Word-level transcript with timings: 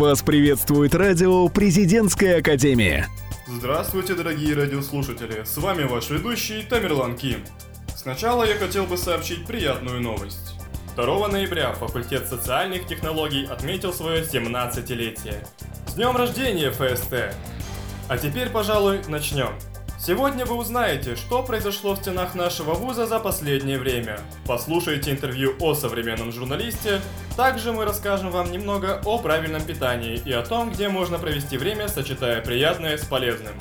Вас 0.00 0.22
приветствует 0.22 0.94
радио 0.94 1.46
«Президентская 1.48 2.38
академия». 2.38 3.06
Здравствуйте, 3.46 4.14
дорогие 4.14 4.54
радиослушатели! 4.54 5.44
С 5.44 5.58
вами 5.58 5.82
ваш 5.82 6.08
ведущий 6.08 6.62
Тамерлан 6.62 7.18
Ким. 7.18 7.44
Сначала 7.94 8.44
я 8.44 8.54
хотел 8.54 8.86
бы 8.86 8.96
сообщить 8.96 9.44
приятную 9.44 10.00
новость. 10.00 10.54
2 10.96 11.28
ноября 11.28 11.74
факультет 11.74 12.26
социальных 12.28 12.86
технологий 12.86 13.44
отметил 13.44 13.92
свое 13.92 14.22
17-летие. 14.22 15.46
С 15.86 15.92
днем 15.92 16.16
рождения, 16.16 16.70
ФСТ! 16.70 17.36
А 18.08 18.16
теперь, 18.16 18.48
пожалуй, 18.48 19.00
начнем. 19.06 19.52
Сегодня 20.02 20.46
вы 20.46 20.56
узнаете, 20.56 21.14
что 21.14 21.42
произошло 21.42 21.92
в 21.92 21.98
стенах 21.98 22.34
нашего 22.34 22.72
вуза 22.72 23.06
за 23.06 23.20
последнее 23.20 23.78
время. 23.78 24.18
Послушайте 24.46 25.10
интервью 25.10 25.54
о 25.60 25.74
современном 25.74 26.32
журналисте. 26.32 27.02
Также 27.36 27.72
мы 27.72 27.84
расскажем 27.84 28.30
вам 28.30 28.50
немного 28.50 29.02
о 29.04 29.18
правильном 29.18 29.62
питании 29.62 30.16
и 30.24 30.32
о 30.32 30.42
том, 30.42 30.70
где 30.70 30.88
можно 30.88 31.18
провести 31.18 31.58
время, 31.58 31.86
сочетая 31.86 32.40
приятное 32.40 32.96
с 32.96 33.04
полезным. 33.04 33.52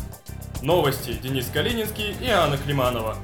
Новости 0.61 1.11
Денис 1.11 1.45
Калининский 1.53 2.15
и 2.21 2.29
Анна 2.29 2.57
Климанова. 2.57 3.17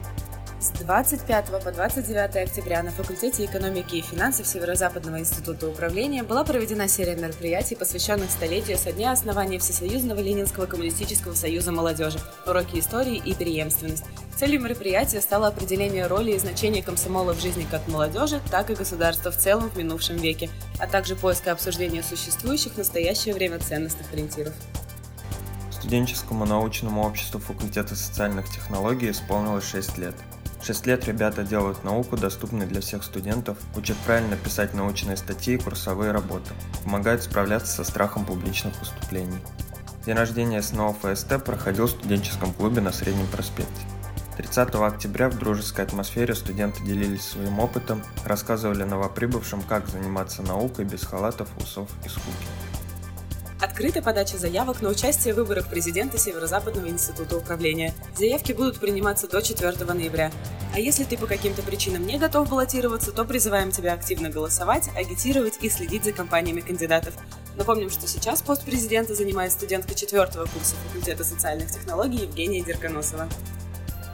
С 0.66 0.70
25 0.70 1.64
по 1.64 1.72
29 1.72 2.36
октября 2.38 2.82
на 2.82 2.90
факультете 2.90 3.46
экономики 3.46 3.98
и 3.98 4.02
финансов 4.02 4.48
Северо-Западного 4.48 5.20
института 5.20 5.70
управления 5.70 6.24
была 6.24 6.44
проведена 6.44 6.88
серия 6.88 7.16
мероприятий, 7.16 7.76
посвященных 7.76 8.32
столетию 8.32 8.76
со 8.76 8.92
дня 8.92 9.12
основания 9.12 9.60
Всесоюзного 9.60 10.20
Ленинского 10.22 10.66
коммунистического 10.66 11.36
союза 11.36 11.72
молодежи, 11.72 12.18
уроки 12.48 12.80
истории 12.80 13.22
и 13.24 13.36
преемственность. 13.36 14.06
Целью 14.38 14.60
мероприятия 14.60 15.22
стало 15.22 15.50
определение 15.50 16.08
роли 16.08 16.32
и 16.32 16.40
значения 16.40 16.82
комсомола 16.82 17.34
в 17.36 17.42
жизни 17.42 17.68
как 17.70 17.88
молодежи, 17.88 18.42
так 18.50 18.72
и 18.72 18.74
государства 18.74 19.30
в 19.30 19.38
целом 19.38 19.70
в 19.70 19.78
минувшем 19.78 20.16
веке, 20.16 20.50
а 20.80 20.88
также 20.88 21.16
поиска 21.16 21.52
обсуждения 21.52 22.02
существующих 22.02 22.74
в 22.74 22.78
настоящее 22.80 23.36
время 23.36 23.60
ценностных 23.60 24.12
ориентиров. 24.12 24.54
Студенческому 25.70 26.48
научному 26.48 27.04
обществу 27.04 27.40
факультета 27.40 27.96
социальных 27.96 28.50
технологий 28.50 29.12
исполнилось 29.12 29.66
6 29.66 30.00
лет. 30.00 30.16
Шесть 30.66 30.88
лет 30.88 31.06
ребята 31.06 31.44
делают 31.44 31.84
науку 31.84 32.18
доступной 32.18 32.66
для 32.66 32.82
всех 32.82 33.04
студентов, 33.04 33.56
учат 33.76 33.98
правильно 33.98 34.36
писать 34.36 34.74
научные 34.74 35.16
статьи 35.16 35.54
и 35.54 35.58
курсовые 35.60 36.12
работы, 36.12 36.56
помогают 36.84 37.22
справляться 37.22 37.72
со 37.72 37.84
страхом 37.84 38.26
публичных 38.26 38.74
выступлений. 38.80 39.38
День 40.08 40.16
рождения 40.16 40.64
СНО 40.64 40.94
ФСТ 40.94 41.44
проходил 41.46 41.86
в 41.86 41.92
студенческом 41.92 42.52
клубе 42.52 42.82
на 42.82 42.92
Среднем 42.92 43.28
проспекте. 43.28 43.72
30 44.38 44.74
октября 44.74 45.30
в 45.30 45.38
дружеской 45.38 45.86
атмосфере 45.86 46.34
студенты 46.34 46.84
делились 46.84 47.28
своим 47.28 47.60
опытом, 47.60 48.02
рассказывали 48.26 48.86
новоприбывшим, 48.86 49.62
как 49.62 49.88
заниматься 49.88 50.42
наукой 50.42 50.86
без 50.86 51.04
халатов, 51.04 51.48
усов 51.62 51.90
и 52.04 52.10
скуки. 52.10 52.65
Открыта 53.66 54.04
подача 54.04 54.38
заявок 54.38 54.84
на 54.84 54.90
участие 54.90 55.34
в 55.34 55.38
выборах 55.38 55.68
президента 55.68 56.20
Северо-Западного 56.20 56.88
института 56.88 57.36
управления. 57.36 57.96
Заявки 58.16 58.52
будут 58.52 58.80
приниматься 58.80 59.28
до 59.28 59.42
4 59.42 59.72
ноября. 59.92 60.32
А 60.76 60.80
если 60.80 61.04
ты 61.04 61.18
по 61.18 61.26
каким-то 61.26 61.64
причинам 61.64 62.06
не 62.06 62.20
готов 62.20 62.48
баллотироваться, 62.48 63.12
то 63.12 63.26
призываем 63.26 63.72
тебя 63.72 63.94
активно 63.94 64.30
голосовать, 64.30 64.90
агитировать 64.96 65.58
и 65.62 65.70
следить 65.72 66.04
за 66.04 66.12
компаниями 66.12 66.62
кандидатов. 66.62 67.16
Напомним, 67.58 67.90
что 67.90 68.06
сейчас 68.06 68.44
пост 68.44 68.64
президента 68.64 69.16
занимает 69.16 69.52
студентка 69.52 69.96
четвертого 69.96 70.46
курса 70.46 70.76
факультета 70.86 71.24
социальных 71.24 71.72
технологий 71.72 72.22
Евгения 72.22 72.62
Дерконосова. 72.62 73.28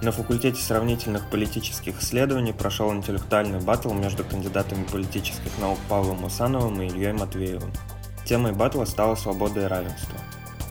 На 0.02 0.14
факультете 0.14 0.62
сравнительных 0.62 1.30
политических 1.30 2.02
исследований 2.02 2.54
прошел 2.54 2.94
интеллектуальный 2.94 3.60
батл 3.60 3.92
между 3.92 4.24
кандидатами 4.24 4.86
политических 4.86 5.58
наук 5.60 5.78
Павлом 5.90 6.24
Усановым 6.24 6.82
и 6.82 6.88
Ильей 6.88 7.12
Матвеевым. 7.12 7.74
Темой 8.32 8.54
батла 8.54 8.86
стала 8.86 9.16
свобода 9.16 9.60
и 9.60 9.66
равенство. 9.66 10.18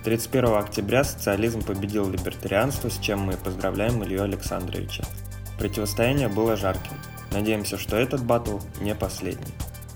31 0.05 0.55
октября 0.55 1.05
социализм 1.05 1.61
победил 1.61 2.09
либертарианство, 2.09 2.89
с 2.89 2.99
чем 2.99 3.21
мы 3.21 3.35
поздравляем 3.35 4.03
Илью 4.03 4.23
Александровича. 4.23 5.05
Противостояние 5.59 6.29
было 6.29 6.57
жарким. 6.57 6.95
Надеемся, 7.33 7.77
что 7.77 7.97
этот 7.97 8.25
батл 8.25 8.61
не 8.81 8.95
последний. 8.95 9.53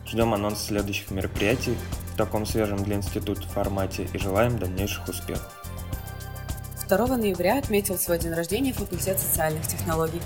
Ждем 0.07 0.35
анонс 0.35 0.61
следующих 0.61 1.11
мероприятий 1.11 1.75
в 2.13 2.19
таком 2.19 2.45
свежем 2.45 2.85
для 2.85 2.97
института 2.97 3.49
формате 3.49 4.11
и 4.13 4.19
желаем 4.19 4.59
дальнейших 4.59 5.09
успехов. 5.09 5.51
2 6.87 7.17
ноября 7.17 7.61
отметил 7.61 7.97
свой 7.97 8.19
день 8.19 8.35
рождения 8.35 8.75
факультет 8.75 9.19
социальных 9.19 9.67
технологий. 9.67 10.21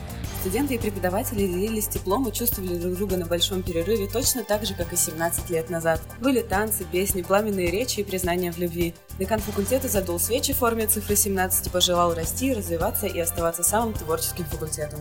Студенты 0.48 0.76
и 0.76 0.78
преподаватели 0.78 1.46
делились 1.46 1.88
теплом 1.88 2.26
и 2.26 2.32
чувствовали 2.32 2.78
друг 2.78 2.94
друга 2.94 3.18
на 3.18 3.26
большом 3.26 3.62
перерыве 3.62 4.08
точно 4.08 4.44
так 4.44 4.64
же, 4.64 4.72
как 4.72 4.94
и 4.94 4.96
17 4.96 5.50
лет 5.50 5.68
назад. 5.68 6.00
Были 6.22 6.40
танцы, 6.40 6.86
песни, 6.90 7.20
пламенные 7.20 7.70
речи 7.70 8.00
и 8.00 8.02
признания 8.02 8.50
в 8.50 8.56
любви. 8.56 8.94
Декан 9.18 9.40
факультета 9.40 9.88
задул 9.88 10.18
свечи 10.18 10.54
в 10.54 10.56
форме 10.56 10.86
цифры 10.86 11.16
17 11.16 11.66
и 11.66 11.70
пожелал 11.70 12.14
расти, 12.14 12.54
развиваться 12.54 13.06
и 13.06 13.20
оставаться 13.20 13.62
самым 13.62 13.92
творческим 13.92 14.46
факультетом. 14.46 15.00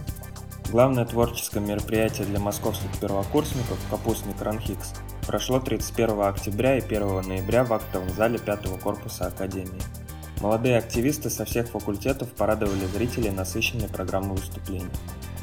Главное 0.70 1.06
творческое 1.06 1.62
мероприятие 1.62 2.28
для 2.28 2.40
московских 2.40 2.90
первокурсников 3.00 3.78
«Капустник 3.90 4.42
Ранхикс» 4.42 4.96
прошло 5.26 5.62
31 5.62 6.24
октября 6.24 6.78
и 6.78 6.82
1 6.82 7.22
ноября 7.22 7.64
в 7.64 7.72
актовом 7.72 8.10
зале 8.10 8.38
5 8.38 8.82
корпуса 8.84 9.28
Академии. 9.28 9.82
Молодые 10.42 10.78
активисты 10.78 11.30
со 11.30 11.46
всех 11.46 11.70
факультетов 11.70 12.34
порадовали 12.34 12.86
зрителей 12.86 13.32
насыщенной 13.32 13.88
программой 13.88 14.36
выступлений. 14.36 14.92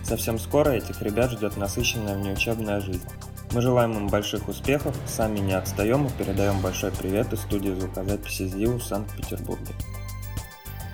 Совсем 0.05 0.39
скоро 0.39 0.71
этих 0.71 1.01
ребят 1.01 1.33
ждет 1.33 1.57
насыщенная 1.57 2.15
внеучебная 2.15 2.81
жизнь. 2.81 3.09
Мы 3.53 3.63
желаем 3.63 3.93
им 3.93 4.09
больших 4.09 4.49
успехов, 4.49 4.95
сами 5.07 5.39
не 5.39 5.55
отстаем 5.55 6.07
и 6.07 6.11
передаем 6.11 6.61
большой 6.61 6.93
привет 6.93 7.33
из 7.33 7.41
студии 7.41 7.71
звукозаписи 7.71 8.47
ЗИУ 8.47 8.79
в 8.79 8.85
Санкт-Петербурге. 8.85 9.73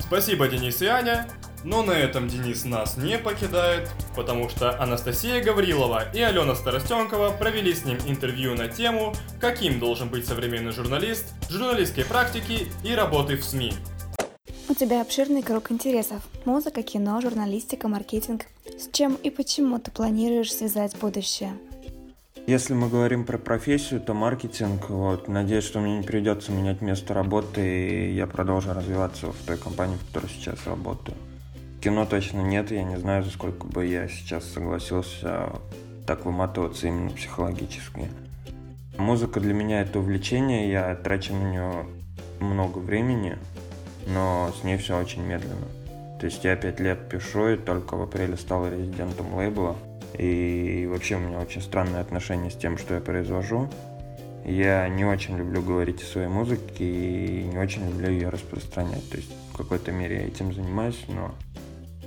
Спасибо, 0.00 0.47
Денис 0.47 0.81
и 0.81 0.87
Аня. 0.87 1.26
Но 1.62 1.82
на 1.82 1.93
этом 1.93 2.26
Денис 2.28 2.65
нас 2.65 2.97
не 2.97 3.19
покидает, 3.19 3.91
потому 4.16 4.48
что 4.48 4.81
Анастасия 4.81 5.42
Гаврилова 5.42 6.10
и 6.12 6.21
Алена 6.21 6.54
Старостенкова 6.54 7.31
провели 7.31 7.75
с 7.75 7.84
ним 7.84 7.98
интервью 8.06 8.54
на 8.54 8.69
тему 8.69 9.15
«Каким 9.41 9.78
должен 9.78 10.09
быть 10.09 10.27
современный 10.27 10.72
журналист, 10.72 11.34
журналистской 11.50 12.04
практики 12.04 12.72
и 12.82 12.94
работы 12.94 13.37
в 13.37 13.44
СМИ». 13.44 13.75
У 14.70 14.75
тебя 14.75 15.00
обширный 15.00 15.42
круг 15.42 15.72
интересов. 15.72 16.22
Музыка, 16.44 16.84
кино, 16.84 17.20
журналистика, 17.20 17.88
маркетинг. 17.88 18.42
С 18.78 18.88
чем 18.92 19.16
и 19.16 19.28
почему 19.28 19.81
ты 19.81 19.91
планируешь 19.91 20.54
связать 20.54 20.97
будущее? 20.97 21.54
Если 22.47 22.75
мы 22.75 22.88
говорим 22.88 23.25
про 23.25 23.36
профессию, 23.36 24.00
то 24.00 24.14
маркетинг. 24.14 24.88
Вот, 24.88 25.26
надеюсь, 25.26 25.64
что 25.64 25.80
мне 25.80 25.98
не 25.98 26.04
придется 26.04 26.53
менять 26.53 26.82
место 26.82 27.14
работы, 27.14 27.60
и 27.60 28.14
я 28.14 28.28
продолжу 28.28 28.72
развиваться 28.72 29.32
в 29.32 29.44
той 29.44 29.59
компании, 29.59 29.97
в 29.97 30.06
которой 30.06 30.30
сейчас 30.30 30.64
работаю. 30.69 31.16
Кино 31.82 32.06
точно 32.06 32.41
нет, 32.41 32.70
я 32.70 32.84
не 32.84 32.97
знаю, 32.97 33.25
за 33.25 33.32
сколько 33.32 33.66
бы 33.66 33.84
я 33.84 34.06
сейчас 34.06 34.44
согласился 34.44 35.50
так 36.06 36.25
выматываться 36.25 36.86
именно 36.86 37.10
психологически. 37.10 38.09
Музыка 38.98 39.41
для 39.41 39.53
меня 39.53 39.80
это 39.80 39.98
увлечение, 39.98 40.70
я 40.70 40.94
трачу 40.94 41.34
на 41.34 41.50
нее 41.50 41.86
много 42.38 42.78
времени, 42.78 43.36
но 44.06 44.52
с 44.58 44.64
ней 44.64 44.76
все 44.76 44.98
очень 44.98 45.22
медленно. 45.22 45.66
То 46.20 46.26
есть 46.26 46.44
я 46.44 46.54
пять 46.56 46.80
лет 46.80 47.08
пишу 47.08 47.48
и 47.48 47.56
только 47.56 47.96
в 47.96 48.02
апреле 48.02 48.36
стал 48.36 48.68
резидентом 48.68 49.34
лейбла. 49.34 49.76
И 50.18 50.86
вообще 50.90 51.16
у 51.16 51.20
меня 51.20 51.38
очень 51.38 51.62
странное 51.62 52.00
отношение 52.00 52.50
с 52.50 52.56
тем, 52.56 52.76
что 52.76 52.94
я 52.94 53.00
произвожу. 53.00 53.70
Я 54.44 54.88
не 54.88 55.04
очень 55.04 55.36
люблю 55.36 55.62
говорить 55.62 56.02
о 56.02 56.06
своей 56.06 56.28
музыке 56.28 56.84
и 56.84 57.44
не 57.44 57.58
очень 57.58 57.88
люблю 57.88 58.10
ее 58.10 58.28
распространять. 58.28 59.08
То 59.10 59.16
есть 59.16 59.32
в 59.52 59.56
какой-то 59.56 59.92
мере 59.92 60.16
я 60.16 60.26
этим 60.26 60.52
занимаюсь, 60.52 61.02
но 61.08 61.34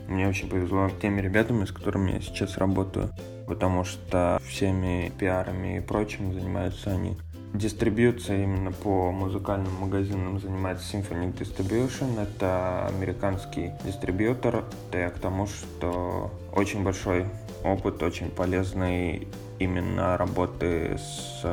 мне 0.07 0.27
очень 0.27 0.49
повезло 0.49 0.91
теми 1.01 1.21
ребятами, 1.21 1.65
с 1.65 1.71
которыми 1.71 2.11
я 2.11 2.21
сейчас 2.21 2.57
работаю, 2.57 3.09
потому 3.47 3.83
что 3.83 4.39
всеми 4.47 5.11
пиарами 5.17 5.77
и 5.77 5.81
прочим 5.81 6.33
занимаются 6.33 6.91
они. 6.91 7.17
Дистрибьюция 7.53 8.43
именно 8.43 8.71
по 8.71 9.11
музыкальным 9.11 9.73
магазинам 9.75 10.39
занимается 10.39 10.97
Symphony 10.97 11.31
Distribution. 11.37 12.19
Это 12.19 12.87
американский 12.87 13.71
дистрибьютор. 13.85 14.65
Это 14.89 14.97
я 14.97 15.09
к 15.11 15.19
тому, 15.19 15.45
что 15.45 16.31
очень 16.51 16.83
большой 16.83 17.27
опыт, 17.63 18.01
очень 18.01 18.31
полезный 18.31 19.27
именно 19.59 20.17
работы 20.17 20.97
с 20.97 21.45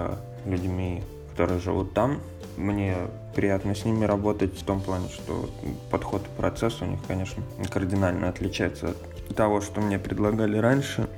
людьми, 0.47 1.03
которые 1.33 1.61
живут 1.61 1.93
там. 1.93 2.21
Мне 2.57 2.97
приятно 3.35 3.75
с 3.75 3.85
ними 3.85 4.07
работать 4.07 4.59
в 4.59 4.65
том 4.65 4.81
плане, 4.81 5.09
что 5.09 5.51
подход 5.91 6.23
и 6.23 6.41
процесс 6.41 6.81
у 6.81 6.87
них, 6.87 6.99
конечно, 7.07 7.43
кардинально 7.71 8.31
отличается 8.31 8.95
от 9.29 9.37
того, 9.37 9.61
что 9.61 9.83
мне 9.83 9.99
предлагали 9.99 10.57
раньше. 10.57 11.09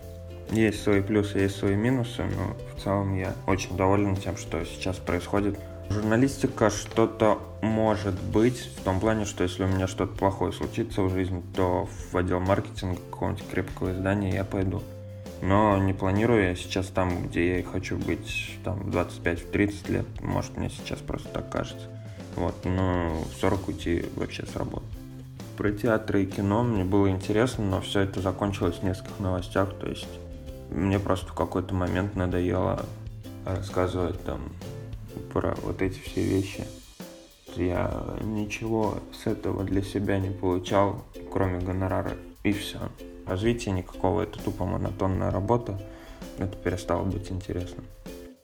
Есть 0.50 0.82
свои 0.82 1.00
плюсы, 1.00 1.38
есть 1.38 1.56
свои 1.56 1.74
минусы, 1.74 2.24
но 2.24 2.56
в 2.76 2.82
целом 2.82 3.16
я 3.16 3.34
очень 3.46 3.76
доволен 3.76 4.16
тем, 4.16 4.36
что 4.36 4.64
сейчас 4.64 4.96
происходит. 4.96 5.58
Журналистика 5.88 6.70
что-то 6.70 7.38
может 7.60 8.20
быть 8.20 8.58
в 8.58 8.82
том 8.82 9.00
плане, 9.00 9.24
что 9.24 9.44
если 9.44 9.64
у 9.64 9.68
меня 9.68 9.86
что-то 9.86 10.14
плохое 10.14 10.52
случится 10.52 11.02
в 11.02 11.10
жизни, 11.10 11.42
то 11.54 11.88
в 12.10 12.16
отдел 12.16 12.40
маркетинга 12.40 13.00
какого-нибудь 13.10 13.48
крепкого 13.50 13.92
издания 13.92 14.34
я 14.34 14.44
пойду. 14.44 14.82
Но 15.42 15.76
не 15.78 15.92
планирую 15.92 16.44
я 16.44 16.54
сейчас 16.54 16.86
там, 16.86 17.26
где 17.26 17.58
я 17.58 17.64
хочу 17.64 17.98
быть, 17.98 18.58
там, 18.64 18.78
в 18.78 18.96
25-30 18.96 19.92
лет. 19.92 20.06
Может, 20.20 20.56
мне 20.56 20.70
сейчас 20.70 21.00
просто 21.00 21.28
так 21.28 21.50
кажется. 21.50 21.88
Вот, 22.36 22.54
но 22.64 23.10
в 23.34 23.40
40 23.40 23.68
уйти 23.68 24.04
вообще 24.16 24.46
с 24.46 24.56
работы. 24.56 24.86
Про 25.56 25.72
театры 25.72 26.22
и 26.22 26.26
кино 26.26 26.62
мне 26.62 26.84
было 26.84 27.10
интересно, 27.10 27.64
но 27.64 27.80
все 27.80 28.00
это 28.00 28.20
закончилось 28.20 28.76
в 28.76 28.84
нескольких 28.84 29.18
новостях. 29.18 29.74
То 29.78 29.88
есть 29.88 30.08
мне 30.72 30.98
просто 30.98 31.28
в 31.28 31.34
какой-то 31.34 31.74
момент 31.74 32.16
надоело 32.16 32.84
рассказывать 33.44 34.22
там 34.24 34.40
про 35.32 35.54
вот 35.62 35.82
эти 35.82 35.98
все 35.98 36.22
вещи. 36.22 36.64
Я 37.56 38.16
ничего 38.22 38.98
с 39.12 39.26
этого 39.26 39.64
для 39.64 39.82
себя 39.82 40.18
не 40.18 40.30
получал, 40.30 41.04
кроме 41.30 41.60
гонорара, 41.60 42.12
и 42.44 42.52
все. 42.52 42.78
Развития 43.26 43.72
никакого, 43.72 44.22
это 44.22 44.42
тупо 44.42 44.64
монотонная 44.64 45.30
работа, 45.30 45.80
это 46.38 46.56
перестало 46.56 47.04
быть 47.04 47.30
интересным. 47.30 47.84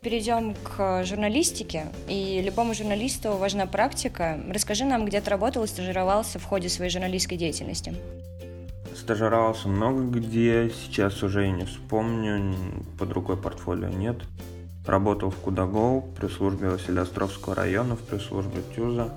Перейдем 0.00 0.54
к 0.62 1.04
журналистике. 1.04 1.86
И 2.06 2.40
любому 2.44 2.72
журналисту 2.72 3.32
важна 3.32 3.66
практика. 3.66 4.38
Расскажи 4.48 4.84
нам, 4.84 5.04
где 5.04 5.20
ты 5.20 5.28
работал 5.30 5.64
и 5.64 5.66
стажировался 5.66 6.38
в 6.38 6.44
ходе 6.44 6.68
своей 6.68 6.90
журналистской 6.90 7.36
деятельности. 7.36 7.94
Стажировался 9.08 9.68
много 9.68 10.02
где, 10.02 10.68
сейчас 10.68 11.22
уже 11.22 11.48
и 11.48 11.50
не 11.50 11.64
вспомню, 11.64 12.54
под 12.98 13.10
рукой 13.12 13.38
портфолио 13.38 13.88
нет. 13.88 14.16
Работал 14.86 15.30
в 15.30 15.36
Кудагоу 15.36 16.02
при 16.20 16.28
службе 16.28 16.68
Василиостровского 16.68 17.54
района, 17.54 17.96
в 17.96 18.00
пресс-службе 18.00 18.60
ТЮЗа, 18.76 19.08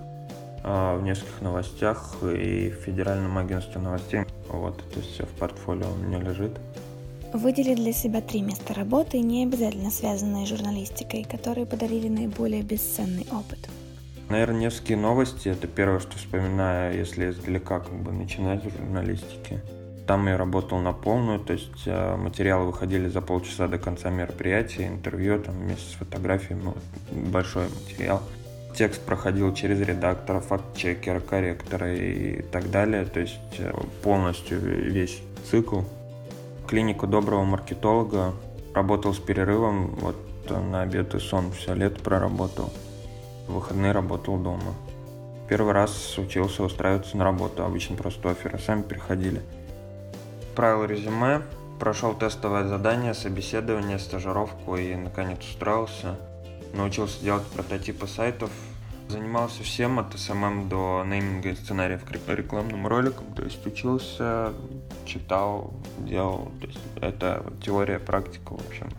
а, 0.64 0.96
в 0.96 1.04
нескольких 1.04 1.42
новостях 1.42 2.16
и 2.24 2.70
в 2.70 2.86
Федеральном 2.86 3.38
агентстве 3.38 3.82
новостей. 3.82 4.22
Вот, 4.48 4.82
это 4.90 5.02
все 5.02 5.26
в 5.26 5.32
портфолио 5.32 5.92
у 5.92 5.98
меня 5.98 6.20
лежит. 6.20 6.58
Выдели 7.34 7.76
для 7.76 7.92
себя 7.92 8.22
три 8.22 8.44
места 8.44 8.74
работы, 8.74 9.20
не 9.20 9.44
обязательно 9.44 9.92
связанные 9.92 10.46
с 10.46 10.50
журналистикой, 10.50 11.26
которые 11.26 11.66
подарили 11.66 12.08
наиболее 12.08 12.64
бесценный 12.64 13.28
опыт. 13.30 13.68
Наверное, 14.30 14.62
Невские 14.62 14.98
новости– 14.98 15.50
это 15.50 15.68
первое, 15.68 16.00
что 16.00 16.18
вспоминаю, 16.18 16.98
если 16.98 17.30
издалека 17.30 17.82
как 17.82 17.94
бы 17.94 18.14
начинать 18.14 18.64
в 18.64 18.72
журналистике. 18.72 19.62
Там 20.08 20.28
я 20.28 20.38
работал 20.38 20.80
на 20.80 20.94
полную, 20.94 21.40
то 21.40 21.54
есть 21.54 21.84
э, 21.86 22.16
материалы 22.16 22.66
выходили 22.66 23.08
за 23.08 23.22
полчаса 23.22 23.68
до 23.68 23.78
конца 23.78 24.10
мероприятия, 24.10 24.88
интервью 24.88 25.40
там 25.40 25.56
вместе 25.56 25.90
с 25.90 25.94
фотографиями, 25.94 26.64
ну, 26.64 26.76
большой 27.32 27.66
материал. 27.70 28.22
Текст 28.76 29.02
проходил 29.02 29.54
через 29.54 29.80
редактора, 29.82 30.40
факт-чекера, 30.40 31.20
корректора 31.20 31.94
и 31.94 32.42
так 32.42 32.72
далее, 32.72 33.06
то 33.06 33.20
есть 33.20 33.40
э, 33.60 33.72
полностью 34.04 34.60
весь 34.60 35.22
цикл. 35.50 35.82
Клинику 36.68 37.06
доброго 37.06 37.44
маркетолога, 37.44 38.34
работал 38.74 39.14
с 39.14 39.20
перерывом, 39.20 39.96
вот 39.96 40.16
на 40.50 40.82
обед 40.82 41.14
и 41.16 41.20
сон 41.20 41.52
все 41.52 41.74
лето 41.74 42.02
проработал. 42.02 42.72
В 43.48 43.54
выходные 43.54 43.92
работал 43.92 44.38
дома. 44.38 44.74
Первый 45.48 45.74
раз 45.74 46.18
учился 46.18 46.64
устраиваться 46.64 47.18
на 47.18 47.26
работу, 47.26 47.64
обычно 47.64 47.96
просто 47.96 48.32
оферы 48.32 48.58
сами 48.58 48.82
приходили. 48.82 49.42
Отправил 50.52 50.84
резюме, 50.84 51.44
прошел 51.80 52.14
тестовое 52.14 52.68
задание, 52.68 53.14
собеседование, 53.14 53.98
стажировку 53.98 54.76
и, 54.76 54.94
наконец, 54.96 55.40
устроился. 55.40 56.18
Научился 56.74 57.24
делать 57.24 57.46
прототипы 57.56 58.06
сайтов, 58.06 58.50
занимался 59.08 59.64
всем 59.64 59.98
от 59.98 60.14
SMM 60.14 60.68
до 60.68 61.06
нейминга 61.08 61.52
и 61.52 61.56
сценариев 61.56 62.04
к 62.04 62.12
рекламным 62.28 62.86
роликам, 62.86 63.34
то 63.34 63.44
есть 63.44 63.66
учился, 63.66 64.52
читал, 65.06 65.74
делал, 66.00 66.52
то 66.60 66.68
есть 66.68 66.80
это 67.00 67.46
теория, 67.64 68.00
практика, 68.00 68.52
в 68.52 68.68
общем. 68.68 68.90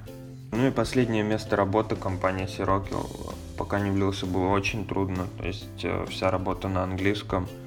Ну 0.52 0.68
и 0.68 0.70
последнее 0.70 1.22
место 1.22 1.54
работы 1.54 1.96
компания 1.96 2.46
Sirocco, 2.46 3.34
пока 3.58 3.78
не 3.78 3.90
влился, 3.90 4.24
было 4.24 4.48
очень 4.48 4.86
трудно, 4.86 5.26
то 5.36 5.46
есть 5.46 5.84
э, 5.84 6.06
вся 6.08 6.30
работа 6.30 6.68
на 6.68 6.82
английском– 6.82 7.46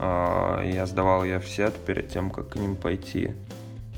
я 0.00 0.86
сдавал 0.86 1.24
сет 1.42 1.74
перед 1.86 2.08
тем, 2.08 2.30
как 2.30 2.50
к 2.50 2.56
ним 2.56 2.74
пойти, 2.74 3.34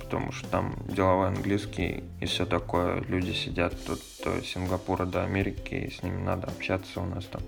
потому 0.03 0.33
что 0.33 0.49
там 0.49 0.75
деловой 0.89 1.29
английский 1.29 2.05
и 2.21 2.27
все 2.27 2.45
такое. 2.45 3.01
Люди 3.03 3.31
сидят 3.33 3.75
тут 3.87 4.01
от 4.27 4.45
Сингапура 4.45 5.07
до 5.07 5.23
Америки, 5.23 5.75
и 5.75 5.91
с 5.91 6.03
ними 6.03 6.21
надо 6.21 6.49
общаться 6.49 7.01
у 7.01 7.07
нас 7.07 7.25
там. 7.27 7.43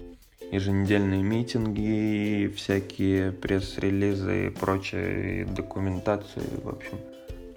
Еженедельные 0.53 1.23
митинги, 1.23 2.47
всякие 2.55 3.33
пресс-релизы 3.33 4.47
и 4.47 4.51
прочие 4.51 5.47
документации, 5.47 6.43
в 6.63 6.69
общем, 6.69 6.99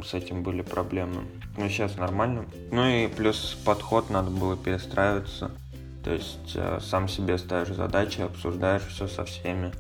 с 0.04 0.14
этим 0.14 0.42
были 0.42 0.64
проблемы. 0.64 1.26
Но 1.58 1.70
сейчас 1.70 1.98
нормально. 1.98 2.46
Ну 2.72 2.88
и 2.88 3.08
плюс 3.08 3.56
подход 3.66 4.10
надо 4.10 4.32
было 4.32 4.58
перестраиваться. 4.58 5.52
То 6.04 6.14
есть 6.14 6.54
э, 6.56 6.80
сам 6.82 7.08
себе 7.08 7.38
ставишь 7.38 7.76
задачи, 7.76 8.22
обсуждаешь 8.22 8.86
все 8.88 9.08
со 9.08 9.26
всеми 9.26 9.74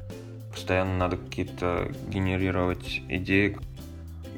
постоянно 0.57 0.97
надо 0.97 1.17
какие-то 1.17 1.91
генерировать 2.09 3.03
идеи. 3.09 3.57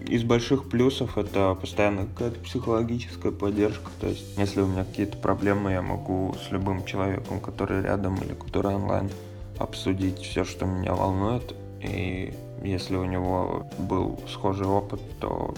Из 0.05 0.23
больших 0.23 0.67
плюсов 0.67 1.17
это 1.17 1.55
постоянно 1.55 2.07
какая-то 2.07 2.41
психологическая 2.41 3.31
поддержка. 3.31 3.89
То 4.01 4.07
есть, 4.07 4.37
если 4.37 4.59
у 4.59 4.67
меня 4.67 4.83
какие-то 4.83 5.17
проблемы, 5.17 5.71
я 5.71 5.81
могу 5.81 6.35
с 6.45 6.51
любым 6.51 6.83
человеком, 6.83 7.39
который 7.39 7.81
рядом 7.81 8.15
или 8.17 8.33
который 8.33 8.75
онлайн, 8.75 9.09
обсудить 9.57 10.19
все, 10.19 10.43
что 10.43 10.65
меня 10.65 10.93
волнует. 10.93 11.55
И 11.81 12.33
если 12.63 12.97
у 12.97 13.05
него 13.05 13.69
был 13.77 14.19
схожий 14.27 14.67
опыт, 14.67 15.01
то 15.21 15.53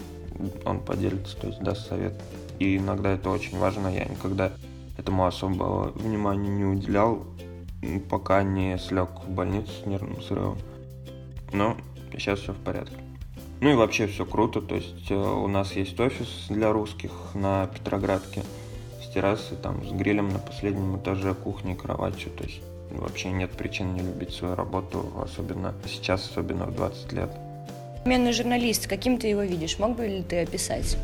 он 0.64 0.78
поделится, 0.80 1.36
то 1.36 1.48
есть 1.48 1.60
даст 1.60 1.88
совет. 1.88 2.14
И 2.60 2.76
иногда 2.76 3.10
это 3.10 3.30
очень 3.30 3.58
важно. 3.58 3.88
Я 3.88 4.04
никогда 4.04 4.52
этому 4.96 5.26
особого 5.26 5.90
внимания 5.90 6.48
не 6.48 6.64
уделял 6.64 7.24
пока 8.10 8.42
не 8.42 8.78
слег 8.78 9.08
в 9.26 9.30
больницу 9.30 9.70
с 9.82 9.86
нервным 9.86 10.22
срывом. 10.22 10.58
Но 11.52 11.76
сейчас 12.12 12.40
все 12.40 12.52
в 12.52 12.58
порядке. 12.58 12.96
Ну 13.60 13.70
и 13.70 13.74
вообще 13.74 14.06
все 14.08 14.26
круто, 14.26 14.60
то 14.60 14.74
есть 14.74 15.10
э, 15.10 15.14
у 15.14 15.46
нас 15.46 15.72
есть 15.74 15.98
офис 16.00 16.46
для 16.48 16.72
русских 16.72 17.12
на 17.34 17.68
Петроградке 17.68 18.42
с 19.00 19.08
террасой, 19.12 19.56
там, 19.56 19.86
с 19.86 19.92
грилем 19.92 20.30
на 20.30 20.40
последнем 20.40 20.96
этаже, 20.96 21.32
кухней, 21.34 21.76
кроватью, 21.76 22.32
то 22.32 22.42
есть 22.42 22.60
вообще 22.90 23.30
нет 23.30 23.52
причин 23.52 23.94
не 23.94 24.00
любить 24.00 24.32
свою 24.32 24.56
работу, 24.56 25.12
особенно 25.22 25.74
сейчас, 25.86 26.28
особенно 26.28 26.66
в 26.66 26.74
20 26.74 27.12
лет. 27.12 27.30
Современный 27.98 28.32
журналист, 28.32 28.88
каким 28.88 29.16
ты 29.16 29.28
его 29.28 29.42
видишь? 29.42 29.78
Мог 29.78 29.96
бы 29.96 30.08
ли 30.08 30.22
ты 30.22 30.42
описать? 30.42 30.96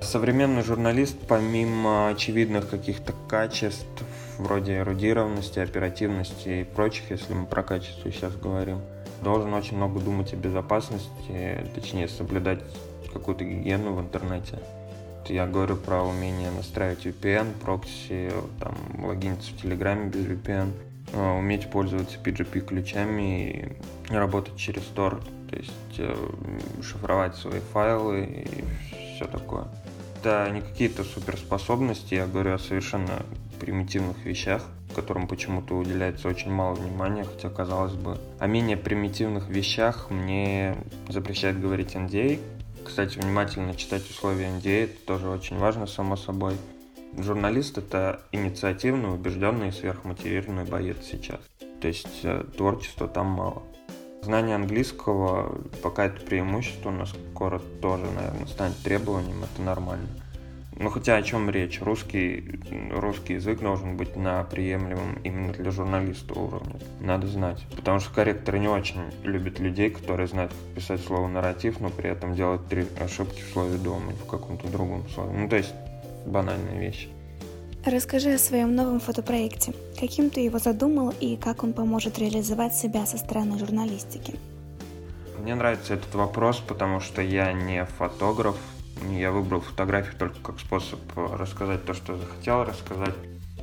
Современный 0.00 0.62
журналист, 0.62 1.16
помимо 1.26 2.08
очевидных 2.08 2.70
каких-то 2.70 3.12
качеств, 3.28 3.84
вроде 4.38 4.78
эрудированности, 4.78 5.58
оперативности 5.58 6.60
и 6.60 6.64
прочих, 6.64 7.10
если 7.10 7.34
мы 7.34 7.46
про 7.46 7.62
качество 7.62 8.10
сейчас 8.10 8.34
говорим, 8.36 8.80
должен 9.22 9.52
очень 9.52 9.76
много 9.76 10.00
думать 10.00 10.32
о 10.32 10.36
безопасности, 10.36 11.64
точнее 11.74 12.08
соблюдать 12.08 12.60
какую-то 13.12 13.44
гигиену 13.44 13.94
в 13.94 14.00
интернете. 14.00 14.58
Я 15.26 15.46
говорю 15.46 15.76
про 15.76 16.02
умение 16.02 16.50
настраивать 16.50 17.04
VPN, 17.04 17.52
прокси, 17.60 18.32
там, 18.60 19.04
логиниться 19.04 19.52
в 19.52 19.60
Телеграме 19.60 20.08
без 20.08 20.24
VPN, 20.24 20.72
э, 21.12 21.38
уметь 21.38 21.70
пользоваться 21.70 22.18
PGP-ключами 22.24 23.50
и 23.50 24.12
работать 24.14 24.56
через 24.56 24.82
Tor, 24.94 25.22
то 25.50 25.56
есть 25.56 25.72
э, 25.98 26.14
шифровать 26.82 27.36
свои 27.36 27.60
файлы 27.60 28.24
и 28.24 28.64
все 29.16 29.26
такое. 29.26 29.66
Это 30.20 30.50
не 30.50 30.62
какие-то 30.62 31.04
суперспособности, 31.04 32.14
я 32.14 32.26
говорю 32.26 32.54
о 32.54 32.58
совершенно 32.58 33.22
примитивных 33.60 34.24
вещах, 34.24 34.64
которым 34.96 35.28
почему-то 35.28 35.76
уделяется 35.76 36.26
очень 36.26 36.50
мало 36.50 36.74
внимания, 36.74 37.22
хотя 37.22 37.50
казалось 37.50 37.92
бы. 37.92 38.18
О 38.40 38.46
менее 38.48 38.76
примитивных 38.76 39.48
вещах 39.48 40.10
мне 40.10 40.76
запрещает 41.08 41.60
говорить 41.60 41.94
NDA. 41.94 42.40
Кстати, 42.84 43.16
внимательно 43.16 43.76
читать 43.76 44.10
условия 44.10 44.46
NDA, 44.46 44.84
это 44.84 45.06
тоже 45.06 45.28
очень 45.28 45.56
важно, 45.56 45.86
само 45.86 46.16
собой. 46.16 46.56
Журналист— 47.16 47.78
это 47.78 48.20
инициативный, 48.32 49.14
убежденный 49.14 49.68
и 49.68 49.72
сверхмотивированный 49.72 50.64
боец 50.64 50.96
сейчас. 51.08 51.38
То 51.80 51.86
есть 51.86 52.24
э, 52.24 52.44
творчества 52.56 53.06
там 53.06 53.26
мало. 53.26 53.62
Знание 54.22 54.56
английского 54.56 55.60
пока 55.82 56.06
это 56.06 56.20
преимущество, 56.20 56.90
но 56.90 57.06
скоро 57.06 57.60
тоже, 57.80 58.04
наверное, 58.10 58.46
станет 58.46 58.76
требованием, 58.78 59.44
это 59.44 59.62
нормально. 59.62 60.08
Ну 60.80 60.90
хотя 60.90 61.16
о 61.16 61.22
чем 61.22 61.50
речь? 61.50 61.80
Русский, 61.82 62.60
русский 62.92 63.34
язык 63.34 63.60
должен 63.60 63.96
быть 63.96 64.14
на 64.14 64.44
приемлемом 64.44 65.18
именно 65.24 65.52
для 65.52 65.72
журналиста 65.72 66.38
уровне. 66.38 66.74
Надо 67.00 67.26
знать. 67.26 67.66
Потому 67.74 67.98
что 67.98 68.14
корректоры 68.14 68.60
не 68.60 68.68
очень 68.68 69.00
любят 69.24 69.58
людей, 69.58 69.90
которые 69.90 70.28
знают, 70.28 70.52
писать 70.76 71.00
слово 71.00 71.26
нарратив, 71.26 71.80
но 71.80 71.90
при 71.90 72.10
этом 72.10 72.34
делают 72.34 72.68
три 72.68 72.86
ошибки 73.00 73.40
в 73.40 73.52
слове 73.52 73.76
дома 73.76 74.12
или 74.12 74.18
в 74.18 74.26
каком-то 74.26 74.68
другом 74.68 75.08
слове. 75.08 75.32
Ну 75.36 75.48
то 75.48 75.56
есть 75.56 75.74
банальные 76.26 76.78
вещи. 76.78 77.08
Расскажи 77.90 78.34
о 78.34 78.38
своем 78.38 78.74
новом 78.74 79.00
фотопроекте. 79.00 79.72
Каким 79.98 80.28
ты 80.28 80.40
его 80.40 80.58
задумал 80.58 81.14
и 81.20 81.38
как 81.38 81.64
он 81.64 81.72
поможет 81.72 82.18
реализовать 82.18 82.74
себя 82.74 83.06
со 83.06 83.16
стороны 83.16 83.58
журналистики? 83.58 84.34
Мне 85.38 85.54
нравится 85.54 85.94
этот 85.94 86.14
вопрос, 86.14 86.58
потому 86.58 87.00
что 87.00 87.22
я 87.22 87.50
не 87.54 87.86
фотограф, 87.86 88.56
Я 89.10 89.32
выбрал 89.32 89.62
фотографию 89.62 90.16
только 90.18 90.38
как 90.40 90.60
способ 90.60 91.00
рассказать 91.16 91.86
то, 91.86 91.94
что 91.94 92.18
захотел 92.18 92.64
рассказать. 92.64 93.14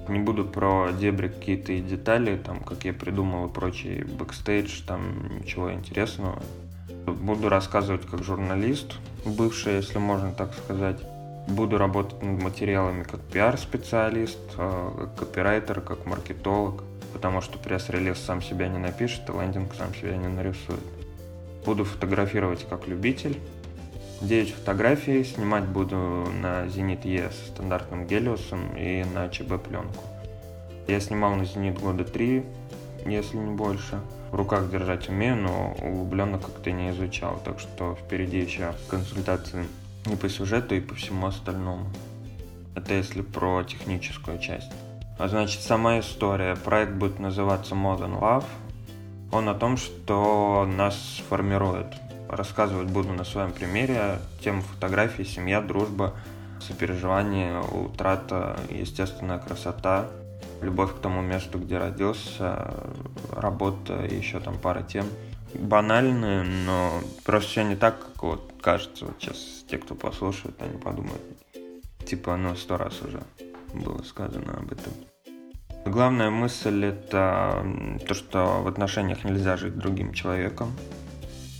Не 0.07 0.17
буду 0.17 0.43
про 0.43 0.89
дебри 0.91 1.27
какие-то 1.27 1.73
и 1.73 1.81
детали, 1.81 2.35
там, 2.35 2.61
как 2.61 2.83
я 2.83 2.93
придумал 2.93 3.47
и 3.47 3.53
прочий 3.53 4.01
бэкстейдж, 4.05 4.81
там 4.87 5.37
ничего 5.37 5.71
интересного. 5.71 6.41
Буду 7.05 7.47
рассказывать 7.49 8.07
как 8.07 8.23
журналист, 8.23 8.95
бывший, 9.23 9.75
если 9.75 9.99
можно 9.99 10.31
так 10.31 10.51
сказать. 10.55 10.97
Буду 11.47 11.77
работать 11.77 12.21
над 12.23 12.41
материалами 12.41 13.03
как 13.03 13.21
пиар-специалист, 13.21 14.39
э, 14.57 14.91
как 14.97 15.15
копирайтер, 15.15 15.81
как 15.81 16.05
маркетолог, 16.05 16.83
потому 17.13 17.41
что 17.41 17.59
пресс-релиз 17.59 18.17
сам 18.17 18.41
себя 18.41 18.67
не 18.67 18.79
напишет, 18.79 19.29
и 19.29 19.31
лендинг 19.31 19.75
сам 19.75 19.93
себя 19.93 20.17
не 20.17 20.27
нарисует. 20.27 20.83
Буду 21.65 21.85
фотографировать 21.85 22.65
как 22.67 22.87
любитель. 22.87 23.37
9 24.21 24.53
фотографий 24.55 25.23
снимать 25.23 25.65
буду 25.65 25.97
на 26.41 26.67
Зенит 26.67 27.05
Е 27.05 27.29
с 27.29 27.47
стандартным 27.49 28.07
гелиосом 28.07 28.75
и 28.75 29.03
на 29.03 29.29
ЧБ 29.29 29.61
пленку. 29.61 30.03
Я 30.87 30.99
снимал 30.99 31.35
на 31.35 31.45
Зенит 31.45 31.79
года 31.79 32.05
3, 32.05 32.43
если 33.05 33.37
не 33.37 33.55
больше. 33.55 33.99
В 34.31 34.35
руках 34.35 34.69
держать 34.69 35.09
умею, 35.09 35.35
но 35.35 35.75
углубленно 35.81 36.39
как-то 36.39 36.71
не 36.71 36.89
изучал, 36.89 37.39
так 37.45 37.59
что 37.59 37.95
впереди 37.95 38.39
еще 38.39 38.73
консультации 38.89 39.65
и 40.13 40.17
по 40.17 40.29
сюжету, 40.29 40.75
и 40.75 40.79
по 40.79 40.95
всему 40.95 41.27
остальному. 41.27 41.87
Это 42.75 42.93
если 42.93 43.21
про 43.21 43.63
техническую 43.63 44.39
часть. 44.39 44.71
А 45.17 45.27
значит, 45.27 45.61
сама 45.61 45.99
история. 45.99 46.55
Проект 46.55 46.93
будет 46.93 47.19
называться 47.19 47.73
Modern 47.73 48.19
Love. 48.19 48.45
Он 49.31 49.49
о 49.49 49.53
том, 49.53 49.77
что 49.77 50.65
нас 50.65 51.21
формирует. 51.29 51.87
Рассказывать 52.29 52.89
буду 52.89 53.13
на 53.13 53.23
своем 53.23 53.51
примере. 53.51 54.19
Тема 54.43 54.61
фотографии, 54.61 55.23
семья, 55.23 55.61
дружба, 55.61 56.13
сопереживание, 56.59 57.61
утрата, 57.61 58.59
естественная 58.69 59.39
красота, 59.39 60.07
любовь 60.61 60.95
к 60.95 60.99
тому 60.99 61.21
месту, 61.21 61.59
где 61.59 61.77
родился, 61.77 62.73
работа 63.31 64.05
и 64.05 64.15
еще 64.15 64.39
там 64.39 64.57
пара 64.57 64.83
тем. 64.83 65.05
Банальные, 65.59 66.43
но 66.43 67.01
просто 67.23 67.49
все 67.49 67.63
не 67.63 67.75
так, 67.75 67.99
как 67.99 68.23
вот 68.23 68.53
кажется. 68.61 69.05
Вот 69.05 69.15
сейчас 69.19 69.63
те, 69.69 69.77
кто 69.77 69.95
послушают, 69.95 70.61
они 70.61 70.77
подумают, 70.77 71.21
типа, 72.05 72.35
оно 72.35 72.55
сто 72.55 72.77
раз 72.77 73.01
уже 73.01 73.21
было 73.73 74.01
сказано 74.03 74.53
об 74.57 74.71
этом. 74.71 74.93
Главная 75.85 76.31
мысль 76.31 76.85
это 76.85 77.63
то, 78.07 78.13
что 78.15 78.61
в 78.63 78.67
отношениях 78.67 79.23
нельзя 79.23 79.55
жить 79.55 79.77
другим 79.77 80.13
человеком. 80.13 80.71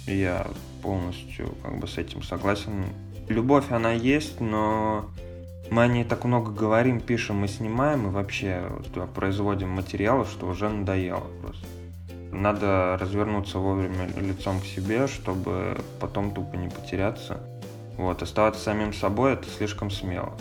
Я 0.07 0.47
полностью 0.81 1.53
как 1.61 1.79
бы 1.79 1.87
с 1.87 1.97
этим 1.97 2.23
согласен. 2.23 2.85
Любовь, 3.27 3.71
она 3.71 3.91
есть, 3.91 4.39
но 4.39 5.09
мы 5.69 5.83
о 5.83 5.87
ней 5.87 6.03
так 6.03 6.25
много 6.25 6.51
говорим, 6.51 7.01
пишем 7.01 7.43
и 7.45 7.47
снимаем, 7.47 8.07
и 8.07 8.11
вообще 8.11 8.63
вот, 8.69 9.09
производим 9.13 9.69
материалы, 9.69 10.25
что 10.25 10.47
уже 10.47 10.69
надоело 10.69 11.27
просто. 11.41 11.65
Надо 12.31 12.97
развернуться 12.99 13.59
вовремя 13.59 14.07
лицом 14.17 14.59
к 14.59 14.65
себе, 14.65 15.07
чтобы 15.07 15.77
потом 15.99 16.33
тупо 16.33 16.55
не 16.55 16.69
потеряться. 16.69 17.39
Вот, 17.97 18.21
оставаться 18.21 18.61
самим 18.61 18.93
собой 18.93 19.33
это 19.33 19.49
слишком 19.49 19.89
смело, 19.89 20.33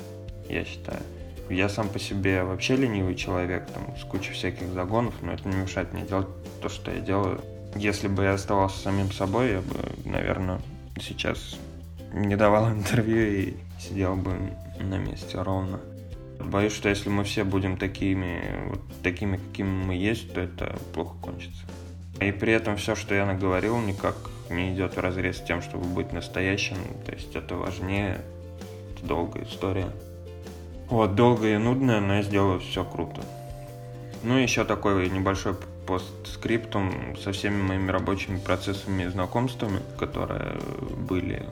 я 0.48 0.64
считаю. 0.64 1.00
Я 1.48 1.68
сам 1.68 1.88
по 1.88 1.98
себе 1.98 2.42
вообще 2.42 2.74
ленивый 2.74 3.14
человек, 3.14 3.66
там, 3.66 3.96
с 3.96 4.04
кучей 4.04 4.32
всяких 4.32 4.68
загонов, 4.72 5.14
но 5.20 5.32
это 5.32 5.48
не 5.48 5.56
мешает 5.56 5.92
мне 5.92 6.02
делать 6.02 6.28
то, 6.62 6.68
что 6.68 6.90
я 6.90 7.00
делаю. 7.00 7.42
Если 7.76 8.08
бы 8.08 8.24
я 8.24 8.32
оставался 8.32 8.78
самим 8.78 9.12
собой, 9.12 9.50
я 9.50 9.60
бы, 9.60 9.76
наверное, 10.04 10.60
сейчас 11.00 11.56
не 12.12 12.36
давал 12.36 12.70
интервью 12.72 13.26
и 13.26 13.54
сидел 13.78 14.16
бы 14.16 14.32
на 14.80 14.96
месте 14.96 15.40
ровно. 15.40 15.80
Боюсь, 16.40 16.72
что 16.72 16.88
если 16.88 17.08
мы 17.08 17.24
все 17.24 17.44
будем 17.44 17.76
такими, 17.76 18.68
вот 18.68 18.80
такими, 19.02 19.36
какими 19.36 19.68
мы 19.68 19.94
есть, 19.94 20.32
то 20.34 20.40
это 20.40 20.76
плохо 20.92 21.16
кончится. 21.20 21.64
И 22.20 22.30
при 22.32 22.52
этом 22.52 22.76
все, 22.76 22.94
что 22.94 23.14
я 23.14 23.26
наговорил, 23.26 23.78
никак 23.78 24.16
не 24.50 24.74
идет 24.74 24.96
в 24.96 25.00
разрез 25.00 25.38
с 25.38 25.42
тем, 25.42 25.62
чтобы 25.62 25.84
быть 25.86 26.12
настоящим. 26.12 26.76
То 27.04 27.12
есть 27.12 27.34
это 27.34 27.56
важнее, 27.56 28.20
это 28.94 29.06
долгая 29.06 29.44
история. 29.44 29.90
Вот, 30.88 31.14
долгая 31.14 31.54
и 31.54 31.58
нудная, 31.58 32.00
но 32.00 32.16
я 32.16 32.22
сделаю 32.22 32.60
все 32.60 32.84
круто. 32.84 33.22
Ну, 34.22 34.36
еще 34.38 34.64
такой 34.64 35.08
небольшой 35.10 35.54
постскриптум 35.86 37.16
со 37.22 37.32
всеми 37.32 37.60
моими 37.60 37.90
рабочими 37.90 38.38
процессами 38.38 39.04
и 39.04 39.08
знакомствами, 39.08 39.80
которые 39.98 40.56
были. 41.08 41.44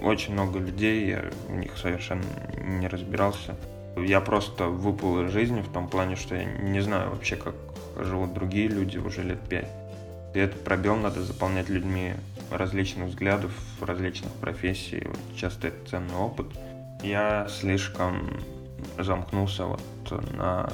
Очень 0.00 0.34
много 0.34 0.58
людей, 0.58 1.08
я 1.08 1.24
в 1.48 1.52
них 1.52 1.76
совершенно 1.76 2.24
не 2.60 2.88
разбирался. 2.88 3.56
Я 4.04 4.20
просто 4.20 4.66
выпал 4.66 5.22
из 5.24 5.32
жизни 5.32 5.60
в 5.60 5.68
том 5.68 5.88
плане, 5.88 6.16
что 6.16 6.34
я 6.34 6.44
не 6.44 6.80
знаю 6.80 7.10
вообще, 7.10 7.36
как 7.36 7.54
живут 7.98 8.32
другие 8.34 8.68
люди 8.68 8.98
уже 8.98 9.22
лет 9.22 9.40
пять. 9.48 9.68
И 10.34 10.38
этот 10.38 10.62
пробел 10.62 10.96
надо 10.96 11.22
заполнять 11.22 11.68
людьми 11.68 12.14
различных 12.50 13.08
взглядов, 13.08 13.52
различных 13.80 14.32
профессий. 14.32 15.02
Вот 15.06 15.18
часто 15.36 15.68
это 15.68 15.90
ценный 15.90 16.16
опыт. 16.16 16.46
Я 17.02 17.46
слишком 17.48 18.28
замкнулся 18.98 19.64
вот 19.64 19.82
на 20.34 20.70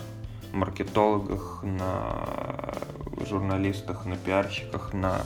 маркетологах, 0.53 1.61
на 1.63 2.75
журналистах, 3.29 4.07
на 4.07 4.17
пиарщиках, 4.17 4.93
на 4.93 5.23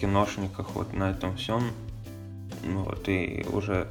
киношниках, 0.00 0.70
вот 0.74 0.92
на 0.92 1.10
этом 1.10 1.36
всем. 1.36 1.62
Вот, 2.64 3.08
и 3.08 3.46
уже, 3.52 3.88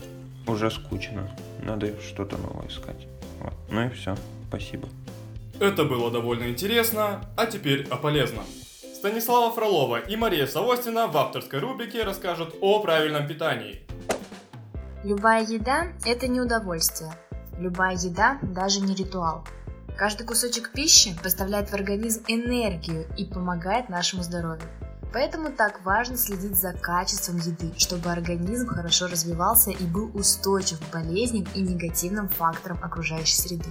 уже 0.47 0.71
скучно. 0.71 1.29
Надо 1.63 1.99
что-то 2.01 2.37
новое 2.37 2.67
искать. 2.67 3.07
Вот. 3.39 3.53
Ну 3.69 3.87
и 3.87 3.89
все. 3.89 4.15
Спасибо. 4.47 4.87
Это 5.59 5.83
было 5.83 6.09
довольно 6.11 6.49
интересно, 6.49 7.25
а 7.35 7.45
теперь 7.45 7.87
о 7.89 7.97
полезном. 7.97 8.45
Станислава 8.93 9.51
Фролова 9.51 9.99
и 9.99 10.15
Мария 10.15 10.45
Савостина 10.45 11.07
в 11.07 11.17
авторской 11.17 11.59
рубрике 11.59 12.03
расскажут 12.03 12.55
о 12.61 12.79
правильном 12.79 13.27
питании. 13.27 13.81
Любая 15.03 15.45
еда– 15.45 15.87
это 16.05 16.27
не 16.27 16.41
удовольствие, 16.41 17.13
Любая 17.59 17.95
еда 17.95 18.39
даже 18.41 18.79
не 18.79 18.95
ритуал. 18.95 19.45
Каждый 19.97 20.25
кусочек 20.25 20.71
пищи 20.71 21.13
поставляет 21.21 21.69
в 21.69 21.73
организм 21.73 22.23
энергию 22.29 23.05
и 23.17 23.25
помогает 23.25 23.89
нашему 23.89 24.23
здоровью. 24.23 24.63
Поэтому 25.11 25.51
так 25.51 25.83
важно 25.83 26.17
следить 26.17 26.55
за 26.55 26.73
качеством 26.73 27.37
еды, 27.37 27.73
чтобы 27.77 28.11
организм 28.11 28.67
хорошо 28.67 29.07
развивался 29.07 29.71
и 29.71 29.83
был 29.83 30.11
устойчив 30.13 30.79
к 30.79 30.93
болезням 30.93 31.47
и 31.55 31.61
негативным 31.61 32.29
факторам 32.29 32.77
окружающей 32.83 33.35
среды. 33.35 33.69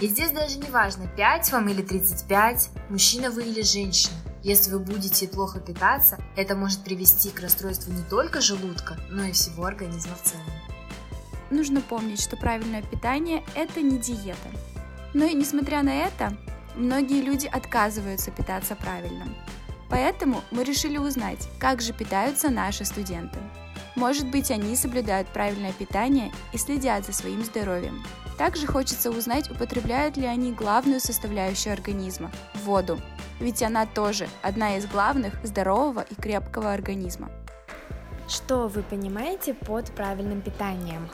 И 0.00 0.08
здесь 0.08 0.32
даже 0.32 0.58
не 0.58 0.70
важно, 0.70 1.06
5 1.06 1.52
вам 1.52 1.68
или 1.68 1.82
35, 1.82 2.70
мужчина 2.88 3.30
вы 3.30 3.44
или 3.44 3.62
женщина. 3.62 4.14
Если 4.42 4.72
вы 4.72 4.80
будете 4.80 5.28
плохо 5.28 5.60
питаться, 5.60 6.18
это 6.36 6.56
может 6.56 6.82
привести 6.82 7.30
к 7.30 7.40
расстройству 7.40 7.92
не 7.92 8.02
только 8.02 8.40
желудка, 8.40 8.96
но 9.08 9.22
и 9.22 9.32
всего 9.32 9.64
организма 9.66 10.16
в 10.16 10.28
целом 10.28 10.46
нужно 11.52 11.80
помнить, 11.80 12.20
что 12.20 12.36
правильное 12.36 12.82
питание– 12.82 13.44
это 13.54 13.82
не 13.82 13.98
диета. 13.98 14.36
Но 15.14 15.24
и 15.24 15.34
несмотря 15.34 15.82
на 15.82 15.94
это, 15.94 16.36
многие 16.74 17.20
люди 17.20 17.46
отказываются 17.46 18.30
питаться 18.30 18.74
правильно. 18.74 19.26
Поэтому 19.92 20.42
мы 20.50 20.64
решили 20.64 20.96
узнать, 20.96 21.46
как 21.58 21.82
же 21.82 21.92
питаются 21.92 22.48
наши 22.48 22.86
студенты. 22.86 23.38
Может 23.94 24.26
быть, 24.26 24.50
они 24.50 24.74
соблюдают 24.74 25.28
правильное 25.28 25.74
питание 25.74 26.32
и 26.54 26.56
следят 26.56 27.04
за 27.04 27.12
своим 27.12 27.44
здоровьем. 27.44 28.02
Также 28.38 28.66
хочется 28.66 29.10
узнать, 29.10 29.50
употребляют 29.50 30.16
ли 30.16 30.24
они 30.24 30.50
главную 30.50 30.98
составляющую 30.98 31.74
организма– 31.74 32.32
воду. 32.64 32.98
Ведь 33.38 33.62
она 33.62 33.84
тоже 33.84 34.28
одна 34.40 34.78
из 34.78 34.86
главных 34.86 35.34
здорового 35.44 36.00
и 36.08 36.14
крепкого 36.14 36.72
организма. 36.72 37.30
Что 38.28 38.68
вы 38.68 38.82
понимаете 38.82 39.52
под 39.52 39.92
правильным 39.92 40.40
питанием? 40.40 41.06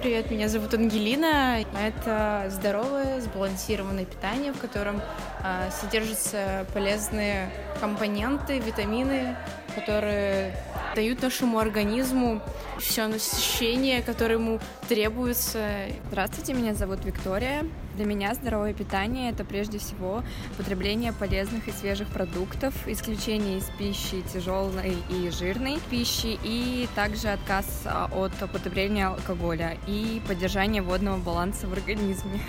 Привет, 0.00 0.30
меня 0.30 0.48
зовут 0.48 0.72
Ангелина. 0.72 1.62
Это 1.78 2.46
здоровое, 2.48 3.20
сбалансированное 3.20 4.06
питание, 4.06 4.50
в 4.54 4.58
котором 4.58 5.02
э, 5.44 5.70
содержатся 5.70 6.64
полезные 6.72 7.50
компоненты, 7.80 8.60
витамины, 8.60 9.36
которые 9.80 10.54
дают 10.94 11.22
нашему 11.22 11.58
организму 11.58 12.40
все 12.78 13.06
насыщение, 13.06 14.02
которое 14.02 14.34
ему 14.34 14.60
требуется. 14.88 15.86
Здравствуйте, 16.08 16.52
меня 16.52 16.74
зовут 16.74 17.04
Виктория. 17.04 17.64
Для 17.96 18.04
меня 18.04 18.34
здоровое 18.34 18.74
питание– 18.74 19.30
это 19.32 19.44
прежде 19.44 19.78
всего 19.78 20.22
потребление 20.56 21.12
полезных 21.12 21.68
и 21.68 21.72
свежих 21.72 22.08
продуктов, 22.08 22.74
исключение 22.86 23.58
из 23.58 23.70
пищи 23.78 24.22
тяжелой 24.32 24.96
и 25.10 25.30
жирной 25.30 25.78
пищи, 25.90 26.38
и 26.42 26.88
также 26.94 27.28
отказ 27.28 27.82
а, 27.84 28.10
от 28.12 28.32
употребления 28.42 29.06
алкоголя 29.06 29.76
и 29.86 30.20
поддержание 30.26 30.82
водного 30.82 31.18
баланса 31.18 31.66
в 31.66 31.72
организме. 31.72 32.40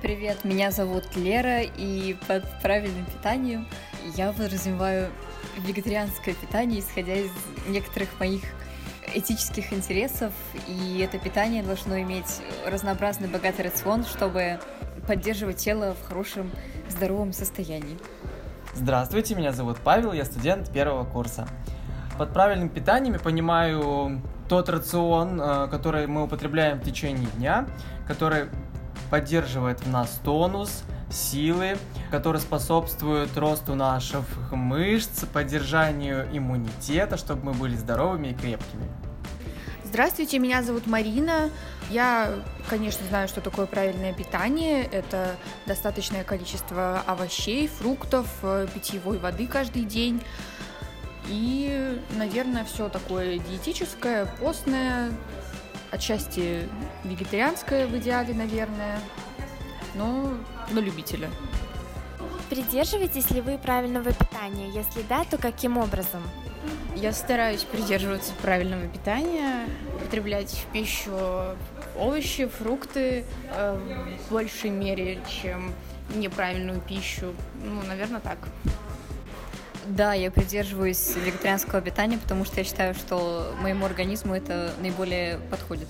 Привет, 0.00 0.44
меня 0.44 0.72
зовут 0.72 1.04
Лера, 1.16 1.62
и 1.62 2.16
под 2.26 2.44
правильным 2.60 3.06
питанием 3.06 3.68
я 4.16 4.32
подразумеваю 4.32 5.10
вегетарианское 5.58 6.34
питание, 6.34 6.80
исходя 6.80 7.14
из 7.14 7.30
некоторых 7.66 8.08
моих 8.18 8.42
этических 9.14 9.72
интересов, 9.72 10.32
и 10.68 10.98
это 10.98 11.18
питание 11.18 11.62
должно 11.62 12.00
иметь 12.00 12.40
разнообразный 12.66 13.28
богатый 13.28 13.62
рацион, 13.62 14.04
чтобы 14.04 14.58
поддерживать 15.06 15.56
тело 15.56 15.94
в 15.94 16.08
хорошем 16.08 16.50
здоровом 16.88 17.32
состоянии. 17.32 17.98
Здравствуйте, 18.74 19.34
меня 19.34 19.52
зовут 19.52 19.78
Павел, 19.82 20.12
я 20.12 20.24
студент 20.24 20.72
первого 20.72 21.04
курса. 21.04 21.46
Под 22.18 22.32
правильным 22.32 22.68
питанием 22.68 23.14
я 23.14 23.20
понимаю 23.20 24.22
тот 24.48 24.68
рацион, 24.68 25.40
э, 25.40 25.68
который 25.68 26.06
мы 26.06 26.24
употребляем 26.24 26.78
в 26.78 26.84
течение 26.84 27.26
дня, 27.36 27.66
который 28.06 28.46
поддерживает 29.10 29.80
в 29.80 29.90
нас 29.90 30.20
тонус, 30.24 30.84
силы, 31.12 31.76
который 32.10 32.40
способствует 32.40 33.36
росту 33.36 33.74
наших 33.74 34.24
мышц, 34.50 35.24
поддержанию 35.32 36.28
иммунитета, 36.32 37.16
чтобы 37.16 37.46
мы 37.46 37.52
были 37.52 37.76
здоровыми 37.76 38.28
и 38.28 38.34
крепкими. 38.34 38.88
Здравствуйте, 39.84 40.38
меня 40.38 40.62
зовут 40.62 40.86
Марина. 40.86 41.50
Я, 41.90 42.32
конечно, 42.70 43.06
знаю, 43.08 43.28
что 43.28 43.42
такое 43.42 43.66
правильное 43.66 44.14
питание. 44.14 44.84
Это 44.84 45.36
достаточное 45.66 46.24
количество 46.24 47.02
овощей, 47.06 47.68
фруктов, 47.68 48.26
э, 48.42 48.66
питьевой 48.72 49.18
воды 49.18 49.46
каждый 49.46 49.84
день. 49.84 50.22
И, 51.28 52.00
наверное, 52.16 52.64
все 52.64 52.88
такое 52.88 53.38
диетическое, 53.38 54.24
постное, 54.40 55.12
отчасти 55.90 56.68
вегетарианское 57.04 57.86
в 57.86 57.94
идеале, 57.98 58.32
наверное, 58.32 58.98
но 59.94 60.32
на 60.70 60.78
любителя. 60.78 61.30
Придерживаетесь 62.50 63.30
ли 63.30 63.40
вы 63.40 63.58
правильного 63.58 64.12
питания? 64.12 64.68
Если 64.68 65.02
да, 65.08 65.24
то 65.24 65.38
каким 65.38 65.78
образом? 65.78 66.22
Я 66.94 67.12
стараюсь 67.12 67.62
придерживаться 67.64 68.32
правильного 68.42 68.86
питания, 68.86 69.66
употреблять 69.96 70.50
в 70.50 70.66
пищу 70.72 71.12
овощи, 71.96 72.46
фрукты 72.46 73.24
э, 73.54 73.78
в 74.28 74.32
большей 74.32 74.70
мере, 74.70 75.20
чем 75.28 75.72
неправильную 76.14 76.80
пищу. 76.80 77.34
Ну, 77.64 77.82
наверное, 77.88 78.20
так. 78.20 78.38
Да, 79.86 80.14
я 80.14 80.30
придерживаюсь 80.30 81.16
вегетарианского 81.16 81.80
питания, 81.80 82.18
потому 82.18 82.44
что 82.44 82.60
я 82.60 82.64
считаю, 82.64 82.94
что 82.94 83.54
моему 83.60 83.84
организму 83.84 84.34
это 84.34 84.72
наиболее 84.80 85.38
подходит. 85.50 85.88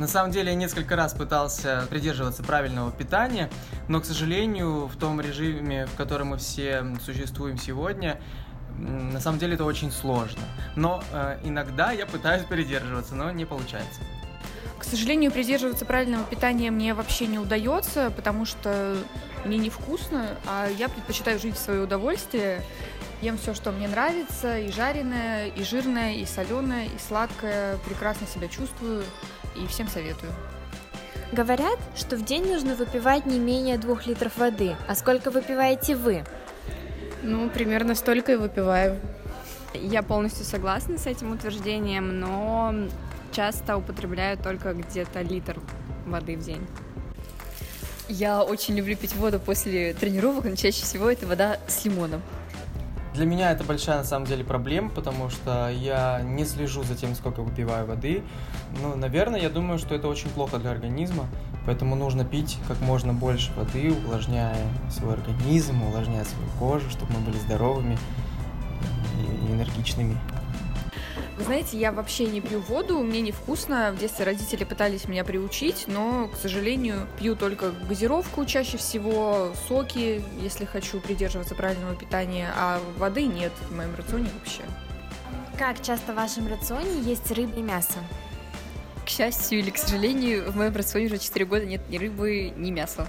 На 0.00 0.08
самом 0.08 0.30
деле 0.30 0.52
я 0.52 0.54
несколько 0.54 0.96
раз 0.96 1.12
пытался 1.12 1.86
придерживаться 1.90 2.42
правильного 2.42 2.90
питания, 2.90 3.50
но, 3.86 4.00
к 4.00 4.06
сожалению, 4.06 4.86
в 4.86 4.96
том 4.96 5.20
режиме, 5.20 5.84
в 5.84 5.94
котором 5.94 6.28
мы 6.28 6.38
все 6.38 6.82
существуем 7.04 7.58
сегодня, 7.58 8.18
на 8.78 9.20
самом 9.20 9.38
деле 9.38 9.56
это 9.56 9.64
очень 9.66 9.92
сложно. 9.92 10.40
Но 10.74 11.04
э, 11.12 11.40
иногда 11.44 11.92
я 11.92 12.06
пытаюсь 12.06 12.44
придерживаться, 12.44 13.14
но 13.14 13.30
не 13.30 13.44
получается. 13.44 14.00
К 14.78 14.84
сожалению, 14.84 15.32
придерживаться 15.32 15.84
правильного 15.84 16.24
питания 16.24 16.70
мне 16.70 16.94
вообще 16.94 17.26
не 17.26 17.38
удается, 17.38 18.10
потому 18.10 18.46
что 18.46 18.96
мне 19.44 19.58
невкусно, 19.58 20.28
а 20.46 20.66
я 20.78 20.88
предпочитаю 20.88 21.38
жить 21.38 21.56
в 21.56 21.58
свое 21.58 21.82
удовольствие. 21.82 22.62
Ем 23.20 23.36
все, 23.36 23.52
что 23.52 23.70
мне 23.70 23.86
нравится, 23.86 24.58
и 24.58 24.72
жареное, 24.72 25.48
и 25.48 25.62
жирное, 25.62 26.14
и 26.14 26.24
соленое, 26.24 26.86
и 26.86 26.98
сладкое. 27.06 27.76
Прекрасно 27.84 28.26
себя 28.26 28.48
чувствую 28.48 29.04
и 29.56 29.66
всем 29.66 29.88
советую. 29.88 30.32
Говорят, 31.32 31.78
что 31.94 32.16
в 32.16 32.24
день 32.24 32.44
нужно 32.46 32.74
выпивать 32.74 33.24
не 33.24 33.38
менее 33.38 33.78
двух 33.78 34.06
литров 34.06 34.36
воды. 34.36 34.74
А 34.88 34.94
сколько 34.96 35.30
выпиваете 35.30 35.94
вы? 35.94 36.24
Ну, 37.22 37.48
примерно 37.50 37.94
столько 37.94 38.32
и 38.32 38.36
выпиваю. 38.36 38.98
Я 39.74 40.02
полностью 40.02 40.44
согласна 40.44 40.98
с 40.98 41.06
этим 41.06 41.30
утверждением, 41.30 42.18
но 42.18 42.74
часто 43.30 43.76
употребляю 43.76 44.36
только 44.38 44.72
где-то 44.72 45.22
литр 45.22 45.60
воды 46.06 46.36
в 46.36 46.44
день. 46.44 46.66
Я 48.08 48.42
очень 48.42 48.76
люблю 48.76 48.96
пить 48.96 49.14
воду 49.14 49.38
после 49.38 49.94
тренировок, 49.94 50.46
но 50.46 50.56
чаще 50.56 50.82
всего 50.82 51.08
это 51.08 51.28
вода 51.28 51.58
с 51.68 51.84
лимоном. 51.84 52.22
Для 53.20 53.26
меня 53.26 53.52
это 53.52 53.64
большая 53.64 53.98
на 53.98 54.04
самом 54.04 54.24
деле 54.24 54.44
проблема, 54.44 54.88
потому 54.88 55.28
что 55.28 55.68
я 55.68 56.22
не 56.22 56.46
слежу 56.46 56.82
за 56.84 56.94
тем, 56.94 57.14
сколько 57.14 57.42
выпиваю 57.42 57.86
воды. 57.86 58.22
Ну, 58.80 58.96
наверное, 58.96 59.38
я 59.38 59.50
думаю, 59.50 59.78
что 59.78 59.94
это 59.94 60.08
очень 60.08 60.30
плохо 60.30 60.56
для 60.56 60.70
организма, 60.70 61.26
поэтому 61.66 61.96
нужно 61.96 62.24
пить 62.24 62.56
как 62.66 62.80
можно 62.80 63.12
больше 63.12 63.52
воды, 63.56 63.92
увлажняя 63.92 64.56
свой 64.88 65.12
организм, 65.12 65.82
увлажняя 65.82 66.24
свою 66.24 66.48
кожу, 66.58 66.88
чтобы 66.88 67.12
мы 67.12 67.20
были 67.20 67.36
здоровыми 67.36 67.98
и 69.18 69.52
энергичными. 69.52 70.16
Вы 71.40 71.46
знаете, 71.46 71.78
я 71.78 71.90
вообще 71.90 72.26
не 72.26 72.42
пью 72.42 72.60
воду, 72.60 72.98
мне 73.00 73.22
невкусно. 73.22 73.92
В 73.92 73.98
детстве 73.98 74.26
родители 74.26 74.64
пытались 74.64 75.08
меня 75.08 75.24
приучить, 75.24 75.84
но, 75.86 76.28
к 76.28 76.36
сожалению, 76.36 77.06
пью 77.18 77.34
только 77.34 77.70
газировку 77.70 78.44
чаще 78.44 78.76
всего, 78.76 79.50
соки, 79.66 80.22
если 80.42 80.66
хочу 80.66 81.00
придерживаться 81.00 81.54
правильного 81.54 81.96
питания, 81.96 82.52
а 82.54 82.78
воды 82.98 83.24
нет 83.24 83.52
в 83.70 83.74
моем 83.74 83.94
рационе 83.96 84.28
вообще. 84.38 84.60
Как 85.58 85.80
часто 85.80 86.12
в 86.12 86.16
вашем 86.16 86.46
рационе 86.46 87.00
есть 87.00 87.30
рыба 87.30 87.58
и 87.58 87.62
мясо? 87.62 88.00
К 89.06 89.08
счастью 89.08 89.60
или 89.60 89.70
к 89.70 89.78
сожалению, 89.78 90.52
в 90.52 90.56
моем 90.56 90.76
рационе 90.76 91.06
уже 91.06 91.16
4 91.16 91.46
года 91.46 91.64
нет 91.64 91.80
ни 91.88 91.96
рыбы, 91.96 92.52
ни 92.54 92.70
мяса. 92.70 93.08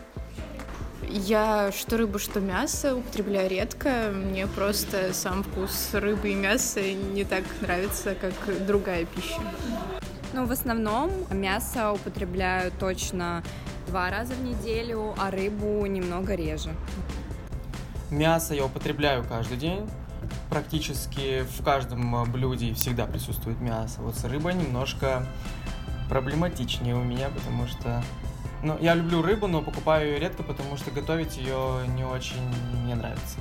Я 1.13 1.73
что 1.73 1.97
рыбу, 1.97 2.19
что 2.19 2.39
мясо 2.39 2.95
употребляю 2.95 3.49
редко. 3.49 4.13
Мне 4.13 4.47
просто 4.47 5.13
сам 5.13 5.43
вкус 5.43 5.89
рыбы 5.91 6.29
и 6.29 6.35
мяса 6.35 6.79
не 6.81 7.25
так 7.25 7.43
нравится, 7.59 8.15
как 8.15 8.33
другая 8.65 9.03
пища. 9.03 9.41
Ну, 10.31 10.45
в 10.45 10.51
основном 10.51 11.11
мясо 11.29 11.91
употребляю 11.91 12.71
точно 12.79 13.43
два 13.87 14.09
раза 14.09 14.33
в 14.35 14.41
неделю, 14.41 15.13
а 15.17 15.31
рыбу 15.31 15.85
немного 15.85 16.33
реже. 16.33 16.69
Мясо 18.09 18.53
я 18.53 18.63
употребляю 18.63 19.25
каждый 19.25 19.57
день. 19.57 19.89
Практически 20.49 21.43
в 21.43 21.61
каждом 21.61 22.23
блюде 22.31 22.73
всегда 22.73 23.05
присутствует 23.05 23.59
мясо. 23.59 23.99
Вот 23.99 24.15
с 24.15 24.23
рыбой 24.23 24.53
немножко 24.53 25.25
проблематичнее 26.07 26.95
у 26.95 27.03
меня, 27.03 27.29
потому 27.29 27.67
что 27.67 28.01
ну, 28.63 28.77
я 28.79 28.95
люблю 28.95 29.21
рыбу, 29.21 29.47
но 29.47 29.61
покупаю 29.61 30.13
ее 30.13 30.19
редко, 30.19 30.43
потому 30.43 30.77
что 30.77 30.91
готовить 30.91 31.37
ее 31.37 31.87
не 31.95 32.03
очень 32.03 32.41
мне 32.83 32.95
нравится. 32.95 33.37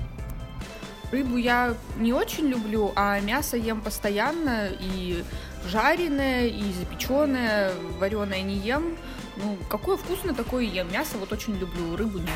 Рыбу 1.12 1.37
я 1.37 1.74
не 1.96 2.12
очень 2.12 2.46
люблю, 2.46 2.92
а 2.94 3.18
мясо 3.20 3.56
ем 3.56 3.80
постоянно, 3.80 4.68
и 4.78 5.24
жареное, 5.66 6.46
и 6.46 6.72
запеченное, 6.72 7.72
вареное 7.98 8.42
не 8.42 8.54
ем. 8.54 8.96
Ну, 9.37 9.59
какое 9.68 9.96
вкусное, 9.96 10.35
такое 10.35 10.64
ем. 10.64 10.90
Мясо 10.92 11.18
вот 11.18 11.33
очень 11.33 11.59
люблю, 11.59 11.96
рыбу 11.96 12.18
нет. 12.18 12.30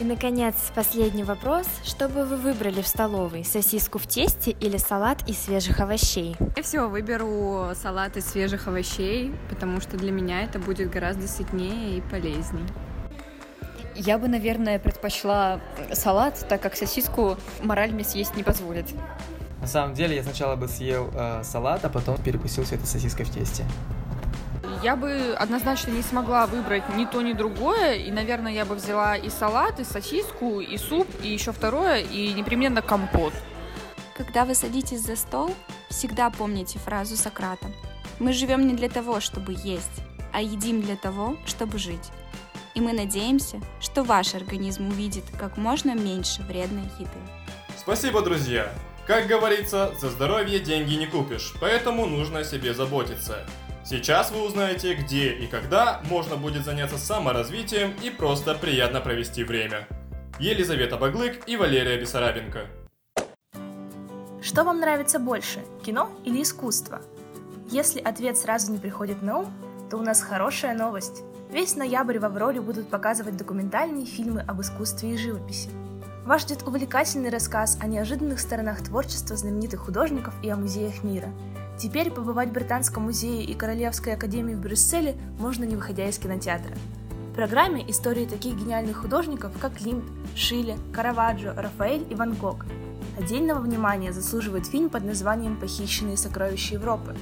И, 0.00 0.04
наконец, 0.04 0.54
последний 0.76 1.24
вопрос. 1.24 1.66
Что 1.82 2.08
бы 2.08 2.24
вы 2.24 2.36
выбрали 2.36 2.82
в 2.82 2.86
столовой? 2.86 3.44
Сосиску 3.44 3.98
в 3.98 4.06
тесте 4.06 4.52
или 4.52 4.76
салат 4.76 5.28
из 5.28 5.40
свежих 5.40 5.80
овощей? 5.80 6.36
Я 6.56 6.62
всего 6.62 6.86
выберу 6.86 7.72
салат 7.74 8.16
из 8.16 8.26
свежих 8.26 8.68
овощей, 8.68 9.34
потому 9.50 9.80
что 9.80 9.96
для 9.96 10.12
меня 10.12 10.42
это 10.42 10.60
будет 10.60 10.88
гораздо 10.88 11.26
сытнее 11.26 11.98
и 11.98 12.00
полезнее. 12.00 12.66
Я 13.96 14.18
бы, 14.18 14.28
наверное, 14.28 14.78
предпочла 14.78 15.60
салат, 15.92 16.46
так 16.48 16.60
как 16.60 16.76
сосиску 16.76 17.36
мораль 17.60 17.90
мне 17.90 18.04
съесть 18.04 18.36
не 18.36 18.44
позволит. 18.44 18.86
На 19.60 19.66
самом 19.66 19.94
деле, 19.94 20.14
я 20.14 20.22
сначала 20.22 20.54
бы 20.54 20.68
съел 20.68 21.10
э, 21.12 21.42
салат, 21.42 21.84
а 21.84 21.88
потом 21.88 22.16
перекусил 22.22 22.62
все 22.62 22.76
это 22.76 22.86
сосиской 22.86 23.24
в 23.24 23.30
тесте. 23.30 23.64
Я 24.80 24.94
бы 24.94 25.34
однозначно 25.36 25.90
не 25.90 26.02
смогла 26.02 26.46
выбрать 26.46 26.88
ни 26.94 27.04
то, 27.04 27.20
ни 27.20 27.32
другое. 27.32 27.94
И, 27.94 28.12
наверное, 28.12 28.52
я 28.52 28.64
бы 28.64 28.76
взяла 28.76 29.16
и 29.16 29.28
салат, 29.28 29.80
и 29.80 29.84
сосиску, 29.84 30.60
и 30.60 30.78
суп, 30.78 31.08
и 31.22 31.28
еще 31.28 31.50
второе, 31.50 32.02
и 32.02 32.32
непременно 32.32 32.80
компот. 32.80 33.32
Когда 34.16 34.44
вы 34.44 34.54
садитесь 34.54 35.00
за 35.00 35.16
стол, 35.16 35.52
всегда 35.90 36.30
помните 36.30 36.78
фразу 36.78 37.16
Сократа. 37.16 37.66
Мы 38.20 38.32
живем 38.32 38.68
не 38.68 38.74
для 38.74 38.88
того, 38.88 39.20
чтобы 39.20 39.56
есть, 39.64 40.02
а 40.32 40.42
едим 40.42 40.80
для 40.80 40.96
того, 40.96 41.36
чтобы 41.44 41.78
жить. 41.78 42.10
И 42.74 42.80
мы 42.80 42.92
надеемся, 42.92 43.60
что 43.80 44.04
ваш 44.04 44.34
организм 44.34 44.88
увидит 44.88 45.24
как 45.36 45.56
можно 45.56 45.94
меньше 45.94 46.42
вредной 46.42 46.84
еды. 47.00 47.18
Спасибо, 47.76 48.22
друзья! 48.22 48.72
Как 49.06 49.26
говорится, 49.26 49.94
за 49.98 50.10
здоровье 50.10 50.60
деньги 50.60 50.94
не 50.94 51.06
купишь, 51.06 51.54
поэтому 51.60 52.06
нужно 52.06 52.40
о 52.40 52.44
себе 52.44 52.74
заботиться. 52.74 53.46
Сейчас 53.88 54.30
вы 54.30 54.42
узнаете, 54.42 54.92
где 54.92 55.32
и 55.32 55.46
когда 55.46 56.02
можно 56.10 56.36
будет 56.36 56.62
заняться 56.62 56.98
саморазвитием 56.98 57.94
и 58.02 58.10
просто 58.10 58.54
приятно 58.54 59.00
провести 59.00 59.44
время. 59.44 59.88
Елизавета 60.38 60.98
Баглык 60.98 61.48
и 61.48 61.56
Валерия 61.56 61.98
Бессарабенко. 61.98 62.66
Что 64.42 64.64
вам 64.64 64.80
нравится 64.80 65.18
больше, 65.18 65.60
кино 65.82 66.10
или 66.26 66.42
искусство? 66.42 67.00
Если 67.70 67.98
ответ 67.98 68.36
сразу 68.36 68.70
не 68.72 68.76
приходит 68.76 69.22
на 69.22 69.38
ум, 69.38 69.52
то 69.90 69.96
у 69.96 70.02
нас 70.02 70.20
хорошая 70.20 70.76
новость. 70.76 71.22
Весь 71.50 71.74
ноябрь 71.74 72.18
в 72.18 72.26
Авроре 72.26 72.60
будут 72.60 72.90
показывать 72.90 73.38
документальные 73.38 74.04
фильмы 74.04 74.44
об 74.46 74.60
искусстве 74.60 75.14
и 75.14 75.16
живописи. 75.16 75.70
Вас 76.26 76.42
ждет 76.42 76.62
увлекательный 76.68 77.30
рассказ 77.30 77.78
о 77.80 77.86
неожиданных 77.86 78.38
сторонах 78.38 78.84
творчества 78.84 79.34
знаменитых 79.34 79.80
художников 79.80 80.34
и 80.42 80.50
о 80.50 80.56
музеях 80.56 81.02
мира– 81.02 81.32
Теперь 81.78 82.10
побывать 82.10 82.48
в 82.48 82.52
Британском 82.52 83.04
музее 83.04 83.44
и 83.44 83.54
Королевской 83.54 84.14
академии 84.14 84.54
в 84.54 84.60
Брюсселе 84.60 85.14
можно 85.38 85.62
не 85.62 85.76
выходя 85.76 86.08
из 86.08 86.18
кинотеатра. 86.18 86.74
В 87.30 87.34
программе 87.36 87.88
истории 87.88 88.26
таких 88.26 88.56
гениальных 88.56 88.96
художников, 88.96 89.52
как 89.60 89.80
Линд, 89.80 90.04
Шиле, 90.34 90.76
Караваджо, 90.92 91.54
Рафаэль 91.56 92.04
и 92.10 92.16
Ван 92.16 92.34
Гог. 92.34 92.66
Отдельного 93.16 93.60
внимания 93.60 94.12
заслуживает 94.12 94.66
фильм 94.66 94.90
под 94.90 95.04
названием 95.04 95.56
«Похищенные 95.56 96.16
сокровища 96.16 96.74
Европы». 96.74 97.14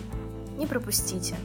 Не 0.56 0.66
пропустите. 0.66 1.36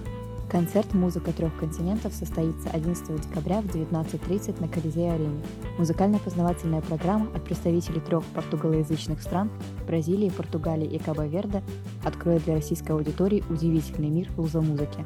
Концерт 0.51 0.93
«Музыка 0.93 1.31
трех 1.31 1.57
континентов» 1.57 2.13
состоится 2.13 2.69
11 2.71 3.21
декабря 3.21 3.61
в 3.61 3.67
19.30 3.67 4.59
на 4.59 4.67
Колизее-арене. 4.67 5.41
Музыкально-познавательная 5.77 6.81
программа 6.81 7.33
от 7.33 7.45
представителей 7.45 8.01
трех 8.01 8.25
португалоязычных 8.25 9.21
стран– 9.21 9.49
Бразилии, 9.87 10.27
Португалии 10.27 10.87
и 10.87 10.99
Кабо-Верде– 10.99 11.63
откроет 12.03 12.43
для 12.43 12.55
российской 12.55 12.91
аудитории 12.91 13.45
удивительный 13.49 14.09
мир 14.09 14.27
лузомузыки. 14.35 15.05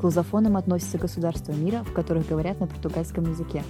К 0.00 0.04
лузофонам 0.04 0.56
относятся 0.56 0.96
государства 0.96 1.52
мира, 1.52 1.84
в 1.84 1.92
которых 1.92 2.26
говорят 2.26 2.58
на 2.58 2.66
португальском 2.66 3.28
языке, 3.28 3.62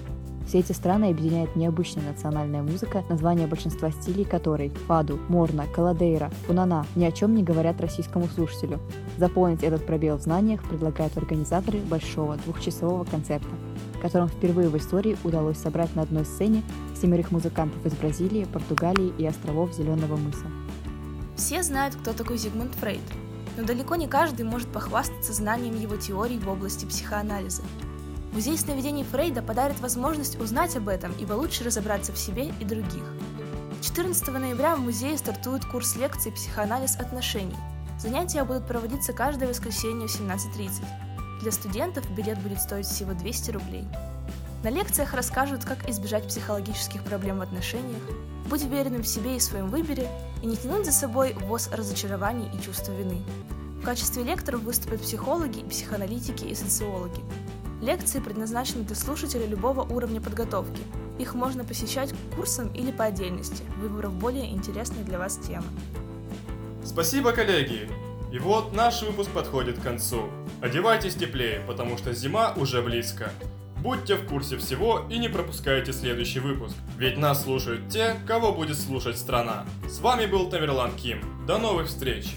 все 0.51 0.59
эти 0.59 0.73
страны 0.73 1.11
объединяет 1.11 1.55
необычная 1.55 2.03
национальная 2.03 2.63
музыка, 2.63 3.05
название 3.09 3.47
большинства 3.47 3.93
стилей 3.93 4.25
которой– 4.25 4.71
фаду, 4.89 5.21
морна, 5.29 5.65
каладейра, 5.73 6.33
пунана– 6.49 6.85
ни 6.97 7.05
о 7.05 7.13
чем 7.13 7.37
не 7.37 7.45
говорят 7.45 7.81
российскому 7.81 8.27
слушателю. 8.27 8.81
Заполнить 9.17 9.63
этот 9.63 9.87
пробел 9.87 10.17
в 10.17 10.23
знаниях 10.23 10.69
предлагают 10.69 11.17
организаторы 11.17 11.79
большого 11.79 12.37
двухчасового 12.39 13.05
концерта, 13.05 13.47
которым 14.03 14.27
впервые 14.27 14.69
в 14.71 14.77
истории 14.77 15.17
удалось 15.23 15.57
собрать 15.57 15.95
на 15.95 16.03
одной 16.03 16.25
сцене 16.25 16.65
семерых 17.01 17.31
музыкантов 17.31 17.87
из 17.87 17.93
Бразилии, 17.93 18.49
Португалии 18.53 19.13
и 19.19 19.27
островов 19.27 19.73
Зеленого 19.73 20.17
мыса. 20.17 20.47
Все 21.37 21.63
знают, 21.63 21.95
кто 21.95 22.13
такой 22.13 22.39
Зигмунд 22.39 22.75
Фрейд, 22.75 23.03
но 23.57 23.63
далеко 23.63 23.95
не 23.95 24.09
каждый 24.09 24.43
может 24.43 24.67
похвастаться 24.67 25.33
знанием 25.33 25.79
его 25.79 25.95
теорий 25.95 26.41
в 26.41 26.49
области 26.49 26.87
психоанализа. 26.87 27.63
Музей 28.33 28.57
сновидений 28.57 29.03
Фрейда 29.03 29.43
подарит 29.43 29.81
возможность 29.81 30.41
узнать 30.41 30.77
об 30.77 30.89
этом 30.89 31.13
и 31.15 31.27
получше 31.27 31.65
разобраться 31.65 32.13
в 32.13 32.19
себе 32.19 32.53
и 32.61 32.65
других. 32.65 33.05
14 33.83 34.29
ноября 34.29 34.77
в 34.77 34.81
музее 34.81 35.19
стартует 35.19 35.65
курс 35.65 35.97
лекций 35.97 36.31
«Психоанализ 36.31 36.97
отношений». 36.97 37.57
Занятия 37.99 38.45
будут 38.45 38.69
проводиться 38.69 39.13
каждое 39.13 39.49
воскресенье 39.49 40.07
в 40.07 40.21
17.30. 40.21 40.71
Для 41.41 41.51
студентов 41.51 42.09
билет 42.13 42.39
будет 42.39 42.61
стоить 42.61 42.87
всего 42.87 43.15
200 43.15 43.51
рублей. 43.51 43.85
На 44.63 44.69
лекциях 44.69 45.13
расскажут, 45.15 45.65
как 45.65 45.89
избежать 45.89 46.29
психологических 46.29 47.03
проблем 47.03 47.39
в 47.39 47.43
отношениях, 47.43 48.03
быть 48.49 48.63
уверенным 48.63 49.03
в 49.03 49.09
себе 49.09 49.37
и 49.37 49.41
своем 49.41 49.69
выборе 49.69 50.09
и 50.43 50.47
не 50.47 50.57
тянуть 50.57 50.87
за 50.87 50.93
собой 50.93 51.35
воз 51.47 51.69
разочарований 51.73 52.49
и 52.55 52.63
чувства 52.63 52.93
вины. 52.93 53.23
В 53.81 53.85
качестве 53.85 54.23
лекторов 54.23 54.63
выступят 54.63 55.01
психологи, 55.01 55.67
психоаналитики 55.69 56.45
и 56.45 56.55
социологи. 56.55 57.23
Лекции 57.81 58.21
предназначены 58.21 58.85
для 58.85 58.95
слушателей 58.95 59.47
любого 59.47 59.83
уровня 59.83 60.21
подготовки. 60.21 60.83
Их 61.19 61.35
можно 61.35 61.65
посещать 61.65 62.13
курсом 62.37 62.69
или 62.75 62.91
по 62.91 63.05
отдельности, 63.05 63.63
выбрав 63.79 64.13
более 64.13 64.51
интересные 64.51 65.05
для 65.05 65.19
вас 65.19 65.39
темы. 65.39 65.65
Спасибо, 66.85 67.33
коллеги! 67.33 67.89
И 68.33 68.39
вот 68.39 68.75
наш 68.75 69.03
выпуск 69.03 69.31
подходит 69.31 69.79
к 69.79 69.83
концу. 69.83 70.29
Одевайтесь 70.61 71.15
теплее, 71.15 71.63
потому 71.67 71.97
что 71.97 72.13
зима 72.13 72.53
уже 72.57 72.83
близко. 72.83 73.33
Будьте 73.83 74.15
в 74.15 74.27
курсе 74.27 74.59
всего 74.59 75.07
и 75.09 75.19
не 75.19 75.29
пропускайте 75.29 75.93
следующий 75.95 76.41
выпуск, 76.41 76.77
ведь 76.99 77.17
нас 77.17 77.45
слушают 77.45 77.89
те, 77.89 78.15
кого 78.27 78.53
будет 78.53 78.79
слушать 78.79 79.17
страна. 79.17 79.65
С 79.89 80.01
вами 80.01 80.27
был 80.27 80.51
Тамерлан 80.51 80.95
Ким. 80.97 81.25
До 81.47 81.57
новых 81.57 81.89
встреч! 81.89 82.37